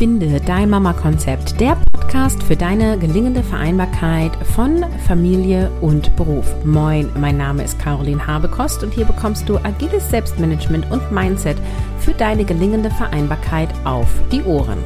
Finde 0.00 0.40
dein 0.40 0.70
Mama-Konzept, 0.70 1.60
der 1.60 1.76
Podcast 1.92 2.42
für 2.42 2.56
deine 2.56 2.98
gelingende 2.98 3.42
Vereinbarkeit 3.42 4.34
von 4.56 4.82
Familie 5.06 5.70
und 5.82 6.16
Beruf. 6.16 6.54
Moin, 6.64 7.10
mein 7.20 7.36
Name 7.36 7.62
ist 7.62 7.78
Caroline 7.78 8.26
Habekost 8.26 8.82
und 8.82 8.94
hier 8.94 9.04
bekommst 9.04 9.46
du 9.46 9.58
agiles 9.58 10.08
Selbstmanagement 10.08 10.90
und 10.90 11.12
Mindset 11.12 11.58
für 11.98 12.12
deine 12.12 12.46
gelingende 12.46 12.90
Vereinbarkeit 12.90 13.68
auf 13.84 14.08
die 14.32 14.42
Ohren. 14.44 14.78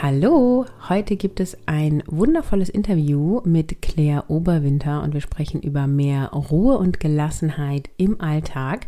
Hallo, 0.00 0.64
heute 0.88 1.16
gibt 1.16 1.40
es 1.40 1.58
ein 1.66 2.04
wundervolles 2.06 2.68
Interview 2.68 3.40
mit 3.44 3.82
Claire 3.82 4.24
Oberwinter 4.28 5.02
und 5.02 5.12
wir 5.12 5.20
sprechen 5.20 5.60
über 5.60 5.86
mehr 5.86 6.30
Ruhe 6.30 6.78
und 6.78 6.98
Gelassenheit 6.98 7.90
im 7.96 8.20
Alltag. 8.20 8.86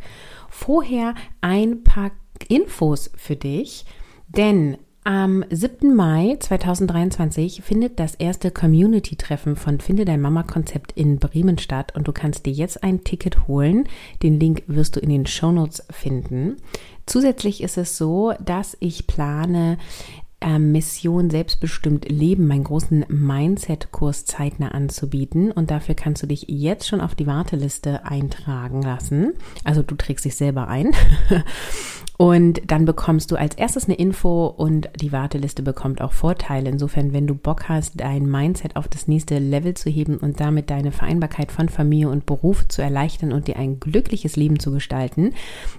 Vorher 0.51 1.15
ein 1.41 1.83
paar 1.85 2.11
Infos 2.49 3.11
für 3.17 3.37
dich, 3.37 3.87
denn 4.29 4.77
am 5.03 5.45
7. 5.49 5.95
Mai 5.95 6.37
2023 6.39 7.63
findet 7.63 7.99
das 7.99 8.15
erste 8.17 8.51
Community-Treffen 8.51 9.57
von 9.57 9.81
Finde 9.81 10.05
dein 10.05 10.21
Mama-Konzept 10.21 10.93
in 10.93 11.19
Bremen 11.19 11.57
statt 11.57 11.95
und 11.97 12.07
du 12.07 12.13
kannst 12.13 12.45
dir 12.45 12.53
jetzt 12.53 12.83
ein 12.85 13.03
Ticket 13.03 13.49
holen. 13.49 13.89
Den 14.23 14.39
Link 14.39 14.63
wirst 14.67 14.97
du 14.97 15.01
in 15.01 15.09
den 15.09 15.27
Shownotes 15.27 15.87
finden. 15.91 16.59
Zusätzlich 17.07 17.63
ist 17.63 17.79
es 17.79 17.97
so, 17.97 18.35
dass 18.45 18.77
ich 18.81 19.07
plane, 19.07 19.79
Mission 20.59 21.31
Selbstbestimmt 21.31 22.09
Leben, 22.09 22.47
meinen 22.47 22.65
großen 22.65 23.05
Mindset-Kurs 23.09 24.25
zeitnah 24.25 24.69
anzubieten. 24.69 25.53
Und 25.53 25.71
dafür 25.71 25.95
kannst 25.95 26.23
du 26.23 26.27
dich 26.27 26.47
jetzt 26.49 26.89
schon 26.89 27.01
auf 27.01 27.15
die 27.15 27.27
Warteliste 27.27 28.05
eintragen 28.07 28.83
lassen. 28.83 29.35
Also 29.65 29.83
du 29.83 29.95
trägst 29.95 30.25
dich 30.25 30.37
selber 30.37 30.69
ein. 30.69 30.93
Und 32.21 32.71
dann 32.71 32.85
bekommst 32.85 33.31
du 33.31 33.37
als 33.37 33.55
erstes 33.55 33.87
eine 33.87 33.95
Info 33.95 34.45
und 34.45 34.91
die 35.01 35.11
Warteliste 35.11 35.63
bekommt 35.63 36.03
auch 36.03 36.13
Vorteile. 36.13 36.69
Insofern, 36.69 37.15
wenn 37.15 37.27
du 37.27 37.35
Bock 37.35 37.71
hast, 37.71 37.99
dein 37.99 38.31
Mindset 38.31 38.77
auf 38.77 38.89
das 38.89 39.09
nächste 39.09 39.39
Level 39.39 39.73
zu 39.73 39.89
heben 39.89 40.19
und 40.19 40.39
damit 40.39 40.69
deine 40.69 40.93
Vereinbarkeit 40.93 41.51
von 41.51 41.71
Familie 41.71 42.11
und 42.11 42.27
Beruf 42.27 42.69
zu 42.69 42.83
erleichtern 42.83 43.33
und 43.33 43.49
dir 43.49 43.57
ein 43.57 43.81
glückliches 43.81 44.37
Leben 44.37 44.61
zu 44.61 44.71
gestalten, 44.71 45.33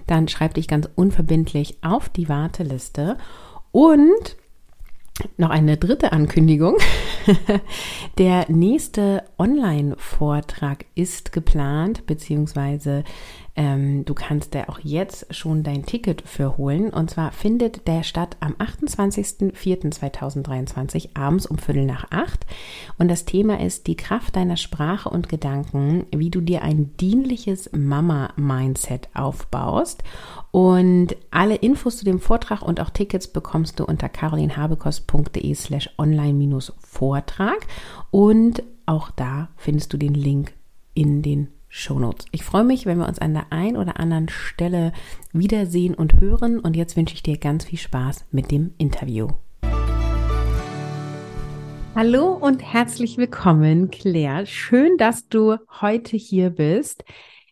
dann 0.08 0.26
schreib 0.26 0.54
dich 0.54 0.66
ganz 0.66 0.88
unverbindlich 0.96 1.78
auf 1.80 2.08
die 2.08 2.28
Warteliste. 2.28 3.18
Und 3.70 4.36
noch 5.36 5.50
eine 5.50 5.76
dritte 5.76 6.12
Ankündigung. 6.12 6.76
Der 8.18 8.50
nächste 8.50 9.24
Online-Vortrag 9.38 10.86
ist 10.94 11.32
geplant, 11.32 12.06
beziehungsweise 12.06 13.04
ähm, 13.54 14.06
du 14.06 14.14
kannst 14.14 14.54
da 14.54 14.64
auch 14.68 14.78
jetzt 14.82 15.34
schon 15.34 15.62
dein 15.62 15.84
Ticket 15.84 16.22
für 16.22 16.56
holen. 16.56 16.88
Und 16.90 17.10
zwar 17.10 17.32
findet 17.32 17.86
der 17.86 18.02
statt 18.02 18.38
am 18.40 18.54
28.04.2023 18.54 21.10
abends 21.14 21.44
um 21.46 21.58
Viertel 21.58 21.84
nach 21.84 22.06
acht. 22.10 22.46
Und 22.98 23.08
das 23.08 23.26
Thema 23.26 23.60
ist 23.60 23.88
die 23.88 23.96
Kraft 23.96 24.36
deiner 24.36 24.56
Sprache 24.56 25.10
und 25.10 25.28
Gedanken, 25.28 26.06
wie 26.10 26.30
du 26.30 26.40
dir 26.40 26.62
ein 26.62 26.96
dienliches 26.96 27.68
Mama-Mindset 27.72 29.10
aufbaust. 29.12 30.02
Und 30.50 31.14
alle 31.30 31.56
Infos 31.56 31.98
zu 31.98 32.06
dem 32.06 32.20
Vortrag 32.20 32.62
und 32.62 32.80
auch 32.80 32.88
Tickets 32.90 33.28
bekommst 33.28 33.80
du 33.80 33.84
unter 33.84 34.08
carolinhabekost.de 34.08 35.54
slash 35.54 35.90
online-vortrag. 35.98 37.66
Und 38.10 38.62
auch 38.86 39.10
da 39.10 39.50
findest 39.56 39.92
du 39.92 39.98
den 39.98 40.14
Link 40.14 40.54
in 40.94 41.20
den 41.22 41.48
Shownotes. 41.74 42.26
Ich 42.32 42.44
freue 42.44 42.64
mich, 42.64 42.84
wenn 42.84 42.98
wir 42.98 43.08
uns 43.08 43.18
an 43.18 43.32
der 43.32 43.46
einen 43.50 43.78
oder 43.78 43.98
anderen 43.98 44.28
Stelle 44.28 44.92
wiedersehen 45.32 45.94
und 45.94 46.20
hören. 46.20 46.60
Und 46.60 46.76
jetzt 46.76 46.98
wünsche 46.98 47.14
ich 47.14 47.22
dir 47.22 47.38
ganz 47.38 47.64
viel 47.64 47.78
Spaß 47.78 48.26
mit 48.30 48.50
dem 48.50 48.74
Interview. 48.76 49.28
Hallo 51.94 52.34
und 52.34 52.62
herzlich 52.62 53.16
willkommen, 53.16 53.90
Claire. 53.90 54.44
Schön, 54.44 54.98
dass 54.98 55.28
du 55.28 55.56
heute 55.80 56.18
hier 56.18 56.50
bist. 56.50 57.04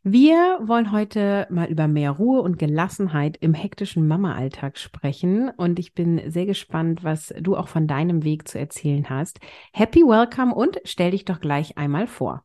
Wir 0.02 0.58
wollen 0.62 0.92
heute 0.92 1.46
mal 1.50 1.68
über 1.68 1.88
mehr 1.88 2.10
Ruhe 2.10 2.42
und 2.42 2.58
Gelassenheit 2.58 3.38
im 3.40 3.54
hektischen 3.54 4.06
Mama-Alltag 4.06 4.76
sprechen. 4.76 5.50
Und 5.56 5.78
ich 5.78 5.94
bin 5.94 6.30
sehr 6.30 6.46
gespannt, 6.46 7.04
was 7.04 7.34
du 7.40 7.56
auch 7.56 7.68
von 7.68 7.86
deinem 7.86 8.22
Weg 8.22 8.48
zu 8.48 8.58
erzählen 8.58 9.08
hast. 9.08 9.40
Happy 9.72 10.00
Welcome 10.00 10.54
und 10.54 10.78
stell 10.84 11.12
dich 11.12 11.24
doch 11.24 11.40
gleich 11.40 11.78
einmal 11.78 12.06
vor. 12.06 12.44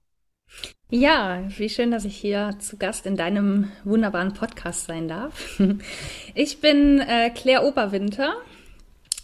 Ja, 0.90 1.44
wie 1.58 1.70
schön, 1.70 1.90
dass 1.90 2.06
ich 2.06 2.16
hier 2.16 2.56
zu 2.60 2.78
Gast 2.78 3.06
in 3.08 3.18
deinem 3.18 3.72
wunderbaren 3.84 4.34
Podcast 4.34 4.86
sein 4.86 5.08
darf. 5.08 5.60
Ich 6.38 6.60
bin 6.60 7.00
äh, 7.00 7.30
Claire 7.30 7.66
Oberwinter, 7.66 8.34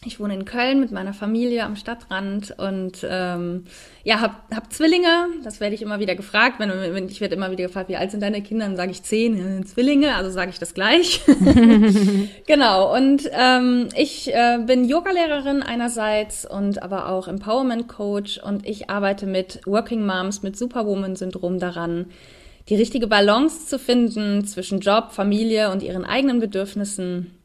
ich 0.03 0.19
wohne 0.19 0.33
in 0.33 0.45
Köln 0.45 0.79
mit 0.79 0.91
meiner 0.91 1.13
Familie 1.13 1.63
am 1.63 1.75
Stadtrand 1.75 2.55
und 2.57 3.05
ähm, 3.07 3.65
ja, 4.03 4.19
hab, 4.19 4.51
hab 4.51 4.73
Zwillinge. 4.73 5.27
Das 5.43 5.59
werde 5.59 5.75
ich 5.75 5.83
immer 5.83 5.99
wieder 5.99 6.15
gefragt. 6.15 6.55
Wenn, 6.57 6.71
wenn 6.71 7.07
ich 7.07 7.21
werde 7.21 7.35
immer 7.35 7.51
wieder 7.51 7.65
gefragt, 7.65 7.87
wie 7.87 7.97
alt 7.97 8.09
sind 8.09 8.23
deine 8.23 8.41
Kinder? 8.41 8.65
Dann 8.65 8.75
sage 8.75 8.89
ich 8.89 9.03
zehn 9.03 9.61
äh, 9.61 9.63
Zwillinge, 9.63 10.15
also 10.15 10.31
sage 10.31 10.49
ich 10.49 10.57
das 10.57 10.73
gleich. 10.73 11.21
genau. 12.47 12.95
Und 12.95 13.29
ähm, 13.31 13.89
ich 13.95 14.33
äh, 14.33 14.57
bin 14.65 14.85
Yogalehrerin 14.85 15.61
einerseits 15.61 16.49
und 16.49 16.81
aber 16.81 17.09
auch 17.09 17.27
Empowerment 17.27 17.87
Coach 17.87 18.39
und 18.39 18.67
ich 18.67 18.89
arbeite 18.89 19.27
mit 19.27 19.61
Working 19.67 20.03
Moms 20.03 20.41
mit 20.41 20.57
Superwoman-Syndrom 20.57 21.59
daran, 21.59 22.07
die 22.69 22.75
richtige 22.75 23.05
Balance 23.05 23.67
zu 23.67 23.77
finden 23.77 24.45
zwischen 24.45 24.79
Job, 24.79 25.11
Familie 25.11 25.69
und 25.69 25.83
ihren 25.83 26.05
eigenen 26.05 26.39
Bedürfnissen 26.39 27.37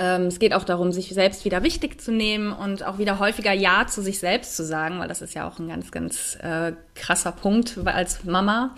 ähm, 0.00 0.22
es 0.22 0.38
geht 0.38 0.54
auch 0.54 0.64
darum, 0.64 0.92
sich 0.92 1.10
selbst 1.10 1.44
wieder 1.44 1.62
wichtig 1.62 2.00
zu 2.00 2.10
nehmen 2.10 2.52
und 2.52 2.86
auch 2.86 2.96
wieder 2.96 3.18
häufiger 3.18 3.52
Ja 3.52 3.86
zu 3.86 4.00
sich 4.00 4.18
selbst 4.18 4.56
zu 4.56 4.64
sagen, 4.64 4.98
weil 4.98 5.08
das 5.08 5.20
ist 5.20 5.34
ja 5.34 5.46
auch 5.46 5.58
ein 5.58 5.68
ganz, 5.68 5.90
ganz 5.90 6.38
äh, 6.42 6.72
krasser 6.94 7.32
Punkt 7.32 7.78
als 7.84 8.24
Mama. 8.24 8.74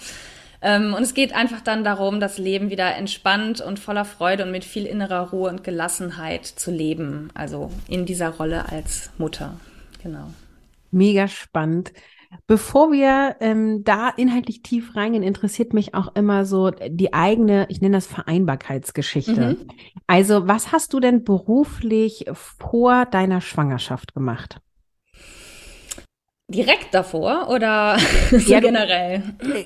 Ähm, 0.62 0.94
und 0.94 1.03
es 1.03 1.15
geht 1.15 1.33
einfach 1.33 1.60
dann 1.60 1.84
darum, 1.84 2.19
das 2.19 2.38
Leben 2.38 2.71
wieder 2.71 2.97
entspannt 2.97 3.60
und 3.60 3.78
voller 3.78 4.05
Freude 4.05 4.43
und 4.43 4.50
mit 4.50 4.65
viel 4.65 4.84
innerer 4.84 5.31
Ruhe 5.31 5.49
und 5.49 5.62
Gelassenheit 5.62 6.44
zu 6.44 6.72
leben. 6.72 7.31
Also 7.34 7.71
in 7.87 8.04
dieser 8.04 8.31
Rolle 8.31 8.69
als 8.72 9.10
Mutter. 9.16 9.54
Genau. 10.03 10.27
Mega 10.91 11.28
spannend. 11.28 11.93
Bevor 12.47 12.93
wir 12.93 13.37
ähm, 13.41 13.84
da 13.84 14.09
inhaltlich 14.09 14.62
tief 14.62 14.97
reingehen, 14.97 15.22
interessiert 15.22 15.72
mich 15.72 15.94
auch 15.94 16.15
immer 16.15 16.44
so 16.44 16.70
die 16.70 17.12
eigene, 17.12 17.66
ich 17.69 17.81
nenne 17.81 17.97
das 17.97 18.06
Vereinbarkeitsgeschichte. 18.06 19.56
Mhm. 19.60 19.69
Also, 20.06 20.48
was 20.48 20.72
hast 20.72 20.92
du 20.92 21.00
denn 21.00 21.25
beruflich 21.25 22.26
vor 22.32 23.06
deiner 23.06 23.41
Schwangerschaft 23.41 24.15
gemacht? 24.15 24.60
Direkt 26.48 26.92
davor 26.92 27.48
oder 27.48 27.97
so 28.31 28.37
ja, 28.50 28.60
generell? 28.60 29.22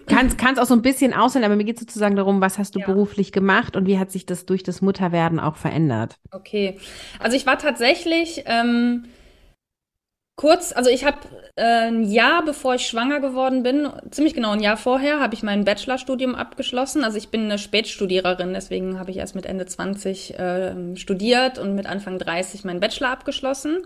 Kannst, 0.06 0.38
kannst 0.38 0.60
auch 0.60 0.66
so 0.66 0.74
ein 0.74 0.82
bisschen 0.82 1.14
aussehen, 1.14 1.42
aber 1.42 1.56
mir 1.56 1.64
geht 1.64 1.80
sozusagen 1.80 2.14
darum, 2.14 2.40
was 2.40 2.58
hast 2.58 2.76
du 2.76 2.80
ja. 2.80 2.86
beruflich 2.86 3.32
gemacht 3.32 3.76
und 3.76 3.86
wie 3.86 3.98
hat 3.98 4.12
sich 4.12 4.26
das 4.26 4.46
durch 4.46 4.62
das 4.62 4.82
Mutterwerden 4.82 5.40
auch 5.40 5.56
verändert? 5.56 6.16
Okay, 6.30 6.78
also 7.18 7.36
ich 7.36 7.46
war 7.46 7.58
tatsächlich 7.58 8.44
ähm, 8.46 9.06
kurz, 10.36 10.72
also 10.72 10.90
ich 10.90 11.04
habe 11.04 11.18
äh, 11.56 11.88
ein 11.88 12.04
Jahr 12.04 12.44
bevor 12.44 12.74
ich 12.74 12.86
schwanger 12.86 13.20
geworden 13.20 13.62
bin, 13.62 13.88
ziemlich 14.10 14.34
genau 14.34 14.52
ein 14.52 14.60
Jahr 14.60 14.76
vorher, 14.76 15.18
habe 15.18 15.34
ich 15.34 15.42
mein 15.42 15.64
Bachelorstudium 15.64 16.34
abgeschlossen. 16.34 17.04
Also 17.04 17.16
ich 17.16 17.30
bin 17.30 17.44
eine 17.44 17.58
Spätstudiererin, 17.58 18.52
deswegen 18.52 18.98
habe 18.98 19.10
ich 19.10 19.16
erst 19.16 19.34
mit 19.34 19.46
Ende 19.46 19.66
20 19.66 20.38
äh, 20.38 20.96
studiert 20.96 21.58
und 21.58 21.74
mit 21.74 21.86
Anfang 21.86 22.18
30 22.18 22.64
meinen 22.64 22.80
Bachelor 22.80 23.10
abgeschlossen. 23.10 23.78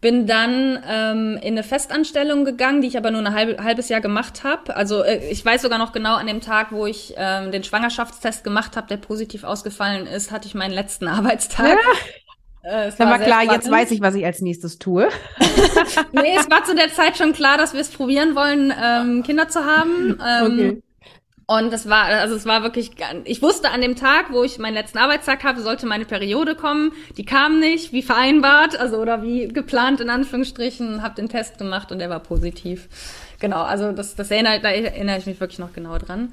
Bin 0.00 0.26
dann 0.26 0.82
ähm, 0.86 1.38
in 1.40 1.54
eine 1.54 1.62
Festanstellung 1.62 2.44
gegangen, 2.44 2.82
die 2.82 2.88
ich 2.88 2.98
aber 2.98 3.10
nur 3.10 3.22
ein 3.22 3.34
halb, 3.34 3.62
halbes 3.62 3.88
Jahr 3.88 4.02
gemacht 4.02 4.42
habe. 4.44 4.76
Also 4.76 5.02
äh, 5.02 5.30
ich 5.30 5.44
weiß 5.44 5.62
sogar 5.62 5.78
noch 5.78 5.92
genau 5.92 6.16
an 6.16 6.26
dem 6.26 6.40
Tag, 6.40 6.72
wo 6.72 6.86
ich 6.86 7.14
ähm, 7.16 7.52
den 7.52 7.64
Schwangerschaftstest 7.64 8.42
gemacht 8.44 8.76
habe, 8.76 8.86
der 8.86 8.96
positiv 8.98 9.44
ausgefallen 9.44 10.06
ist, 10.06 10.30
hatte 10.30 10.46
ich 10.46 10.54
meinen 10.54 10.74
letzten 10.74 11.08
Arbeitstag. 11.08 11.68
Ja. 11.68 12.23
Äh, 12.64 12.88
es 12.88 12.98
war, 12.98 13.10
war 13.10 13.18
klar, 13.18 13.42
spannend. 13.42 13.52
jetzt 13.52 13.70
weiß 13.70 13.90
ich, 13.90 14.00
was 14.00 14.14
ich 14.14 14.24
als 14.24 14.40
nächstes 14.40 14.78
tue. 14.78 15.08
nee, 16.12 16.36
es 16.36 16.50
war 16.50 16.64
zu 16.64 16.74
der 16.74 16.92
Zeit 16.92 17.16
schon 17.16 17.32
klar, 17.32 17.58
dass 17.58 17.74
wir 17.74 17.80
es 17.80 17.90
probieren 17.90 18.34
wollen, 18.34 18.72
ähm, 18.82 19.22
Kinder 19.22 19.48
zu 19.48 19.64
haben. 19.64 20.18
Ähm, 20.26 20.52
okay. 20.52 20.82
Und 21.46 21.74
es 21.74 21.88
war, 21.90 22.04
also 22.04 22.34
es 22.34 22.46
war 22.46 22.62
wirklich, 22.62 22.92
ich 23.24 23.42
wusste 23.42 23.70
an 23.70 23.82
dem 23.82 23.96
Tag, 23.96 24.32
wo 24.32 24.44
ich 24.44 24.58
meinen 24.58 24.72
letzten 24.72 24.96
Arbeitstag 24.96 25.44
habe, 25.44 25.60
sollte 25.60 25.84
meine 25.84 26.06
Periode 26.06 26.54
kommen. 26.54 26.92
Die 27.18 27.26
kam 27.26 27.60
nicht, 27.60 27.92
wie 27.92 28.00
vereinbart, 28.00 28.80
also 28.80 28.96
oder 28.96 29.22
wie 29.22 29.48
geplant 29.48 30.00
in 30.00 30.08
Anführungsstrichen, 30.08 31.02
habe 31.02 31.16
den 31.16 31.28
Test 31.28 31.58
gemacht 31.58 31.92
und 31.92 31.98
der 31.98 32.08
war 32.08 32.20
positiv. 32.20 32.88
Genau, 33.40 33.62
also 33.62 33.92
das, 33.92 34.14
das 34.14 34.30
erinnert, 34.30 34.64
da 34.64 34.70
erinnere 34.70 35.18
ich 35.18 35.26
mich 35.26 35.38
wirklich 35.38 35.58
noch 35.58 35.74
genau 35.74 35.98
dran. 35.98 36.32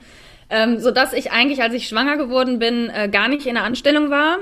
Ähm, 0.50 0.80
so 0.80 0.92
dass 0.92 1.12
ich 1.12 1.34
eigentlich, 1.34 1.62
als 1.62 1.74
ich 1.74 1.90
schwanger 1.90 2.16
geworden 2.16 2.60
bin, 2.60 2.90
äh, 2.90 3.10
gar 3.10 3.28
nicht 3.28 3.46
in 3.46 3.56
der 3.56 3.66
Anstellung 3.66 4.10
war. 4.10 4.38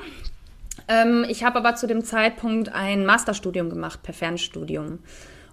Ähm, 0.90 1.26
ich 1.30 1.44
habe 1.44 1.60
aber 1.60 1.76
zu 1.76 1.88
dem 1.88 2.04
Zeitpunkt 2.04 2.74
ein 2.74 3.06
Masterstudium 3.06 3.70
gemacht 3.70 4.04
per 4.04 4.14
Fernstudium. 4.14 5.00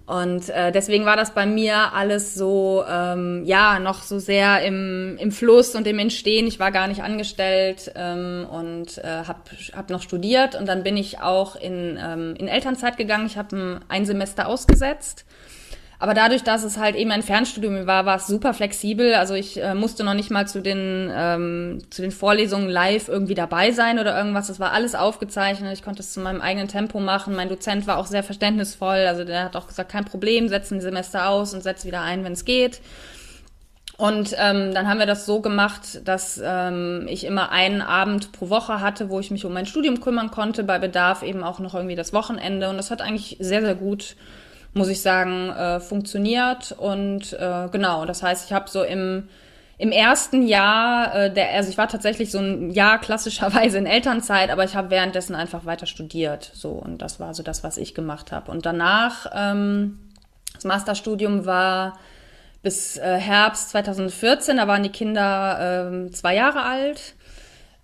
Und 0.07 0.51
äh, 0.51 0.71
deswegen 0.71 1.05
war 1.05 1.17
das 1.17 1.35
bei 1.35 1.47
mir 1.47 1.93
alles 1.93 2.35
so, 2.35 2.85
ähm, 2.89 3.43
ja, 3.45 3.81
noch 3.81 4.03
so 4.03 4.21
sehr 4.21 4.63
im, 4.65 5.17
im 5.19 5.33
Fluss 5.33 5.75
und 5.75 5.87
im 5.87 5.99
Entstehen. 5.99 6.47
Ich 6.47 6.61
war 6.61 6.71
gar 6.71 6.87
nicht 6.87 7.03
angestellt 7.03 7.93
ähm, 7.97 8.47
und 8.49 8.99
äh, 8.99 9.25
habe 9.27 9.41
hab 9.75 9.91
noch 9.91 10.03
studiert. 10.03 10.55
Und 10.55 10.67
dann 10.67 10.85
bin 10.85 10.97
ich 10.97 11.21
auch 11.21 11.57
in, 11.57 11.99
ähm, 12.01 12.35
in 12.39 12.47
Elternzeit 12.47 12.97
gegangen. 12.97 13.27
Ich 13.27 13.37
habe 13.37 13.57
ein, 13.57 13.81
ein 13.89 14.07
Semester 14.07 14.47
ausgesetzt 14.47 15.27
aber 15.99 16.13
dadurch, 16.13 16.43
dass 16.43 16.63
es 16.63 16.79
halt 16.79 16.95
eben 16.95 17.11
ein 17.11 17.23
Fernstudium 17.23 17.87
war, 17.87 18.05
war 18.05 18.17
es 18.17 18.27
super 18.27 18.53
flexibel. 18.53 19.15
Also 19.15 19.35
ich 19.35 19.63
äh, 19.63 19.75
musste 19.75 20.05
noch 20.05 20.13
nicht 20.15 20.31
mal 20.31 20.47
zu 20.47 20.61
den, 20.61 21.11
ähm, 21.15 21.79
zu 21.89 22.03
den 22.03 22.11
Vorlesungen 22.11 22.69
live 22.69 23.09
irgendwie 23.09 23.35
dabei 23.35 23.73
sein 23.73 23.99
oder 23.99 24.17
irgendwas. 24.17 24.49
Das 24.49 24.61
war 24.61 24.73
alles 24.73 24.95
aufgezeichnet. 24.95 25.73
Ich 25.73 25.83
konnte 25.83 26.01
es 26.01 26.13
zu 26.13 26.21
meinem 26.21 26.43
eigenen 26.43 26.69
Tempo 26.69 27.01
machen. 27.01 27.35
Mein 27.35 27.49
Dozent 27.49 27.87
war 27.87 27.97
auch 27.97 28.07
sehr 28.07 28.23
verständnisvoll. 28.23 29.07
Also 29.07 29.25
der 29.25 29.45
hat 29.45 29.57
auch 29.57 29.69
gesagt, 29.69 29.91
kein 29.91 30.05
Problem, 30.05 30.49
setz 30.49 30.71
ein 30.71 30.83
Semester 30.83 31.31
aus 31.31 31.55
und 31.55 31.63
setz 31.63 31.87
wieder 31.87 32.03
ein, 32.03 32.25
wenn 32.25 32.33
es 32.33 32.45
geht. 32.45 32.83
Und 33.97 34.35
ähm, 34.39 34.75
dann 34.75 34.89
haben 34.89 34.99
wir 34.99 35.07
das 35.07 35.25
so 35.25 35.41
gemacht, 35.41 36.07
dass 36.07 36.39
ähm, 36.45 37.07
ich 37.09 37.25
immer 37.25 37.51
einen 37.51 37.81
Abend 37.81 38.33
pro 38.33 38.51
Woche 38.51 38.83
hatte, 38.83 39.09
wo 39.09 39.21
ich 39.21 39.31
mich 39.31 39.47
um 39.47 39.55
mein 39.55 39.65
Studium 39.65 40.01
kümmern 40.01 40.31
konnte, 40.31 40.65
bei 40.65 40.79
Bedarf 40.79 41.23
eben 41.23 41.43
auch 41.43 41.61
noch 41.61 41.75
irgendwie 41.75 41.95
das 41.95 42.13
Wochenende. 42.13 42.69
Und 42.69 42.77
das 42.77 42.91
hat 42.91 43.01
eigentlich 43.01 43.39
sehr, 43.41 43.63
sehr 43.63 43.75
gut 43.75 44.17
muss 44.77 44.89
ich 44.89 45.01
sagen, 45.01 45.51
äh, 45.51 45.81
funktioniert. 45.81 46.73
Und 46.73 47.33
äh, 47.33 47.69
genau, 47.73 48.05
das 48.05 48.23
heißt, 48.23 48.47
ich 48.47 48.53
habe 48.53 48.69
so 48.69 48.83
im, 48.83 49.29
im 49.79 49.91
ersten 49.91 50.47
Jahr, 50.47 51.15
äh, 51.15 51.33
der, 51.33 51.51
also 51.55 51.71
ich 51.71 51.79
war 51.79 51.89
tatsächlich 51.89 52.31
so 52.31 52.39
ein 52.39 52.71
Jahr 52.71 53.01
klassischerweise 53.01 53.79
in 53.79 53.87
Elternzeit, 53.87 54.51
aber 54.51 54.65
ich 54.65 54.77
habe 54.77 54.91
währenddessen 54.91 55.35
einfach 55.35 55.65
weiter 55.65 55.87
studiert. 55.87 56.51
So, 56.55 56.71
und 56.71 56.99
das 56.99 57.19
war 57.19 57.35
so 57.35 57.43
das, 57.43 57.65
was 57.65 57.79
ich 57.79 57.95
gemacht 57.95 58.33
habe. 58.33 58.51
Und 58.51 58.67
danach, 58.67 59.27
ähm, 59.35 59.99
das 60.55 60.65
Masterstudium 60.65 61.47
war 61.47 61.99
bis 62.63 62.99
äh, 62.99 63.17
Herbst 63.19 63.71
2014, 63.71 64.57
da 64.57 64.69
waren 64.69 64.83
die 64.83 64.91
Kinder 64.91 66.07
äh, 66.07 66.11
zwei 66.11 66.35
Jahre 66.35 66.63
alt. 66.63 67.15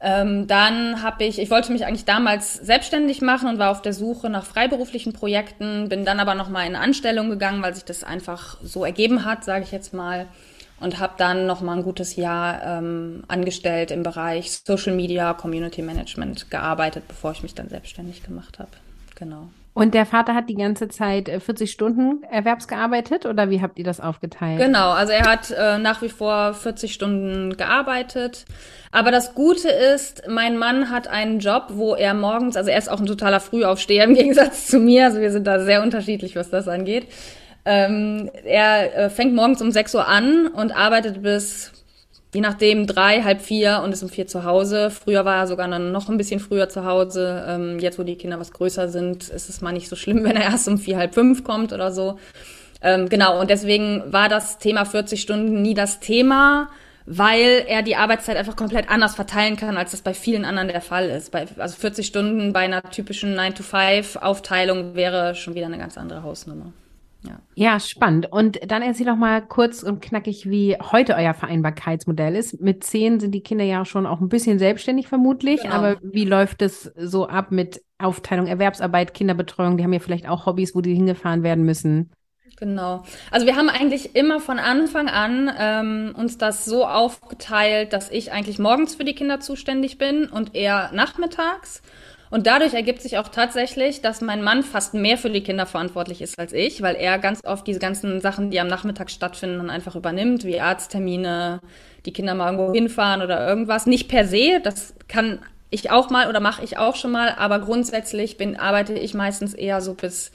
Ähm, 0.05 0.49
dann 0.49 1.01
habe 1.01 1.23
ich, 1.23 1.39
ich 1.39 1.49
wollte 1.49 1.71
mich 1.71 1.87
eigentlich 1.87 2.05
damals 2.05 2.55
selbstständig 2.55 3.23
machen 3.23 3.49
und 3.49 3.61
war 3.61 3.71
auf 3.71 3.83
der 3.83 3.93
Suche 3.93 4.29
nach 4.29 4.45
freiberuflichen 4.45 5.13
Projekten, 5.13 5.89
bin 5.89 6.05
dann 6.05 6.19
aber 6.19 6.35
nochmal 6.35 6.67
in 6.67 6.75
Anstellung 6.75 7.31
gegangen, 7.31 7.63
weil 7.63 7.73
sich 7.75 7.85
das 7.85 8.03
einfach 8.03 8.57
so 8.65 8.85
ergeben 8.85 9.25
hat, 9.25 9.45
sage 9.45 9.65
ich 9.65 9.71
jetzt 9.71 9.95
mal. 9.95 10.27
Und 10.81 10.99
habe 10.99 11.13
dann 11.17 11.47
nochmal 11.47 11.77
ein 11.77 11.85
gutes 11.85 12.17
Jahr 12.17 12.61
ähm, 12.65 13.23
angestellt 13.29 13.93
im 13.93 14.03
Bereich 14.03 14.51
Social 14.67 14.97
Media, 14.97 15.33
Community 15.33 15.81
Management 15.81 16.51
gearbeitet, 16.51 17.05
bevor 17.07 17.31
ich 17.31 17.45
mich 17.45 17.55
dann 17.55 17.69
selbstständig 17.69 18.25
gemacht 18.25 18.59
habe. 18.59 18.73
Genau. 19.15 19.49
Und 19.75 19.95
der 19.95 20.05
Vater 20.05 20.35
hat 20.35 20.51
die 20.51 20.55
ganze 20.55 20.89
Zeit 20.89 21.31
40 21.31 21.61
äh, 21.61 21.67
Stunden 21.67 22.23
erwerbsgearbeitet 22.31 23.25
oder 23.25 23.49
wie 23.49 23.63
habt 23.63 23.79
ihr 23.79 23.85
das 23.85 24.01
aufgeteilt? 24.01 24.61
Genau, 24.61 24.91
also 24.91 25.13
er 25.13 25.25
hat 25.25 25.51
äh, 25.51 25.79
nach 25.79 26.03
wie 26.03 26.11
vor 26.11 26.53
40 26.53 26.93
Stunden 26.93 27.57
gearbeitet. 27.57 28.45
Aber 28.91 29.11
das 29.11 29.35
Gute 29.35 29.71
ist, 29.71 30.25
mein 30.29 30.59
Mann 30.59 30.91
hat 30.91 31.09
einen 31.09 31.39
Job, 31.39 31.69
wo 31.71 31.95
er 31.95 32.13
morgens, 32.13 32.59
also 32.59 32.69
er 32.69 32.77
ist 32.77 32.91
auch 32.91 33.01
ein 33.01 33.07
totaler 33.07 33.41
Frühaufsteher 33.41 34.05
im 34.05 34.15
Gegensatz 34.15 34.67
zu 34.67 34.79
mir, 34.79 35.07
also 35.07 35.21
wir 35.21 35.33
sind 35.33 35.47
da 35.47 35.61
sehr 35.65 35.83
unterschiedlich, 35.83 36.37
was 36.37 36.51
das 36.51 36.69
angeht. 36.69 37.07
Ähm, 37.65 38.31
er 38.45 38.97
äh, 38.97 39.11
fängt 39.11 39.35
morgens 39.35 39.63
um 39.63 39.71
6 39.71 39.95
Uhr 39.95 40.07
an 40.07 40.49
und 40.49 40.77
arbeitet 40.77 41.23
bis 41.23 41.73
je 42.35 42.41
nachdem 42.41 42.87
drei, 42.87 43.23
halb 43.23 43.43
vier 43.43 43.83
und 43.85 43.93
ist 43.93 44.03
um 44.03 44.09
vier 44.09 44.27
zu 44.27 44.45
Hause. 44.45 44.91
Früher 44.91 45.25
war 45.25 45.37
er 45.37 45.47
sogar 45.47 45.67
noch 45.67 46.09
ein 46.09 46.17
bisschen 46.17 46.41
früher 46.41 46.69
zu 46.69 46.85
Hause. 46.85 47.45
Ähm, 47.47 47.79
jetzt, 47.79 47.99
wo 47.99 48.03
die 48.03 48.17
Kinder 48.17 48.41
was 48.41 48.53
größer 48.53 48.89
sind, 48.89 49.29
ist 49.29 49.49
es 49.49 49.61
mal 49.61 49.73
nicht 49.73 49.89
so 49.89 49.97
schlimm, 49.97 50.25
wenn 50.25 50.37
er 50.37 50.45
erst 50.45 50.69
um 50.69 50.79
vier, 50.79 50.97
halb 50.97 51.15
fünf 51.15 51.45
kommt 51.45 51.73
oder 51.73 51.93
so. 51.93 52.19
Ähm, 52.81 53.09
genau, 53.09 53.41
und 53.41 53.51
deswegen 53.51 54.03
war 54.07 54.29
das 54.29 54.59
Thema 54.59 54.85
40 54.85 55.21
Stunden 55.21 55.63
nie 55.63 55.75
das 55.75 56.01
Thema, 56.01 56.69
weil 57.07 57.65
er 57.69 57.83
die 57.83 57.97
Arbeitszeit 57.97 58.37
einfach 58.37 58.57
komplett 58.57 58.91
anders 58.91 59.15
verteilen 59.15 59.57
kann, 59.57 59.77
als 59.77 59.93
das 59.93 60.03
bei 60.03 60.15
vielen 60.15 60.45
anderen 60.45 60.69
der 60.69 60.81
Fall 60.81 61.09
ist. 61.09 61.31
Bei, 61.31 61.47
also 61.59 61.77
40 61.77 62.07
Stunden 62.07 62.53
bei 62.53 62.61
einer 62.61 62.83
typischen 62.83 63.39
9-to-5-Aufteilung 63.39 64.95
wäre 64.95 65.35
schon 65.35 65.55
wieder 65.55 65.67
eine 65.67 65.79
ganz 65.79 65.99
andere 65.99 66.23
Hausnummer. 66.23 66.73
Ja. 67.25 67.39
ja, 67.55 67.81
spannend. 67.81 68.33
Und 68.33 68.59
dann 68.67 68.83
erzähl 68.83 69.07
doch 69.07 69.17
mal 69.17 69.43
kurz 69.43 69.83
und 69.83 70.03
knackig, 70.03 70.51
wie 70.51 70.77
heute 70.77 71.15
euer 71.15 71.35
Vereinbarkeitsmodell 71.35 72.35
ist. 72.35 72.61
Mit 72.61 72.83
zehn 72.83 73.21
sind 73.21 73.33
die 73.33 73.43
Kinder 73.43 73.65
ja 73.65 73.85
schon 73.85 74.07
auch 74.07 74.21
ein 74.21 74.29
bisschen 74.29 74.59
selbstständig 74.59 75.07
vermutlich, 75.07 75.63
genau. 75.63 75.75
aber 75.75 75.97
wie 76.03 76.25
läuft 76.25 76.63
es 76.63 76.93
so 76.97 77.29
ab 77.29 77.53
mit 77.53 77.83
Aufteilung, 77.99 78.49
Erwerbsarbeit, 78.49 79.15
Kinderbetreuung? 79.15 79.77
Die 79.77 79.85
haben 79.85 79.93
ja 79.93 80.01
vielleicht 80.01 80.29
auch 80.29 80.47
Hobbys, 80.47 80.75
wo 80.75 80.81
die 80.81 80.95
hingefahren 80.95 81.45
werden 81.45 81.65
müssen. 81.65 82.11
Genau. 82.63 83.03
Also 83.31 83.47
wir 83.47 83.57
haben 83.57 83.69
eigentlich 83.69 84.15
immer 84.15 84.39
von 84.39 84.61
Anfang 84.61 85.09
an 85.09 85.51
ähm, 85.59 86.15
uns 86.17 86.39
das 86.39 86.65
so 86.65 86.87
aufgeteilt, 86.87 87.93
dass 87.93 88.11
ich 88.11 88.31
eigentlich 88.31 88.61
morgens 88.61 88.95
für 88.95 89.05
die 89.05 89.15
Kinder 89.15 89.41
zuständig 89.41 89.99
bin 89.99 90.27
und 90.27 90.55
er 90.55 90.93
nachmittags. 90.93 91.83
Und 92.33 92.47
dadurch 92.47 92.73
ergibt 92.73 93.03
sich 93.03 93.19
auch 93.19 93.29
tatsächlich, 93.29 94.01
dass 94.01 94.23
mein 94.23 94.43
Mann 94.43 94.63
fast 94.63 94.95
mehr 94.95 95.19
für 95.19 95.29
die 95.29 95.43
Kinder 95.43 95.67
verantwortlich 95.67 96.23
ist 96.23 96.39
als 96.39 96.55
ich, 96.55 96.81
weil 96.81 96.95
er 96.95 97.19
ganz 97.19 97.45
oft 97.45 97.67
diese 97.67 97.79
ganzen 97.79 98.23
Sachen, 98.23 98.51
die 98.51 98.59
am 98.59 98.69
Nachmittag 98.69 99.11
stattfinden, 99.11 99.59
dann 99.59 99.69
einfach 99.69 99.97
übernimmt, 99.97 100.43
wie 100.45 100.59
Arzttermine, 100.59 101.61
die 102.07 102.13
Kinder 102.15 102.35
mal 102.35 102.51
irgendwo 102.51 102.73
hinfahren 102.73 103.21
oder 103.21 103.47
irgendwas. 103.47 103.85
Nicht 103.85 104.09
per 104.09 104.27
se, 104.27 104.61
das 104.65 104.95
kann 105.09 105.41
ich 105.69 105.91
auch 105.91 106.09
mal 106.09 106.31
oder 106.31 106.41
mache 106.41 106.65
ich 106.65 106.79
auch 106.79 106.97
schon 106.97 107.11
mal, 107.11 107.35
aber 107.37 107.59
grundsätzlich 107.59 108.39
bin, 108.39 108.57
arbeite 108.57 108.95
ich 108.95 109.13
meistens 109.13 109.53
eher 109.53 109.83
so 109.83 109.93
bis 109.93 110.33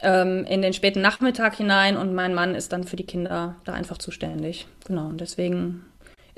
ähm, 0.00 0.44
in 0.44 0.60
den 0.60 0.74
späten 0.74 1.00
Nachmittag 1.00 1.56
hinein 1.56 1.96
und 1.96 2.14
mein 2.14 2.34
Mann 2.34 2.54
ist 2.54 2.74
dann 2.74 2.84
für 2.84 2.96
die 2.96 3.06
Kinder 3.06 3.56
da 3.64 3.72
einfach 3.72 3.96
zuständig. 3.96 4.66
Genau, 4.86 5.06
und 5.06 5.22
deswegen 5.22 5.86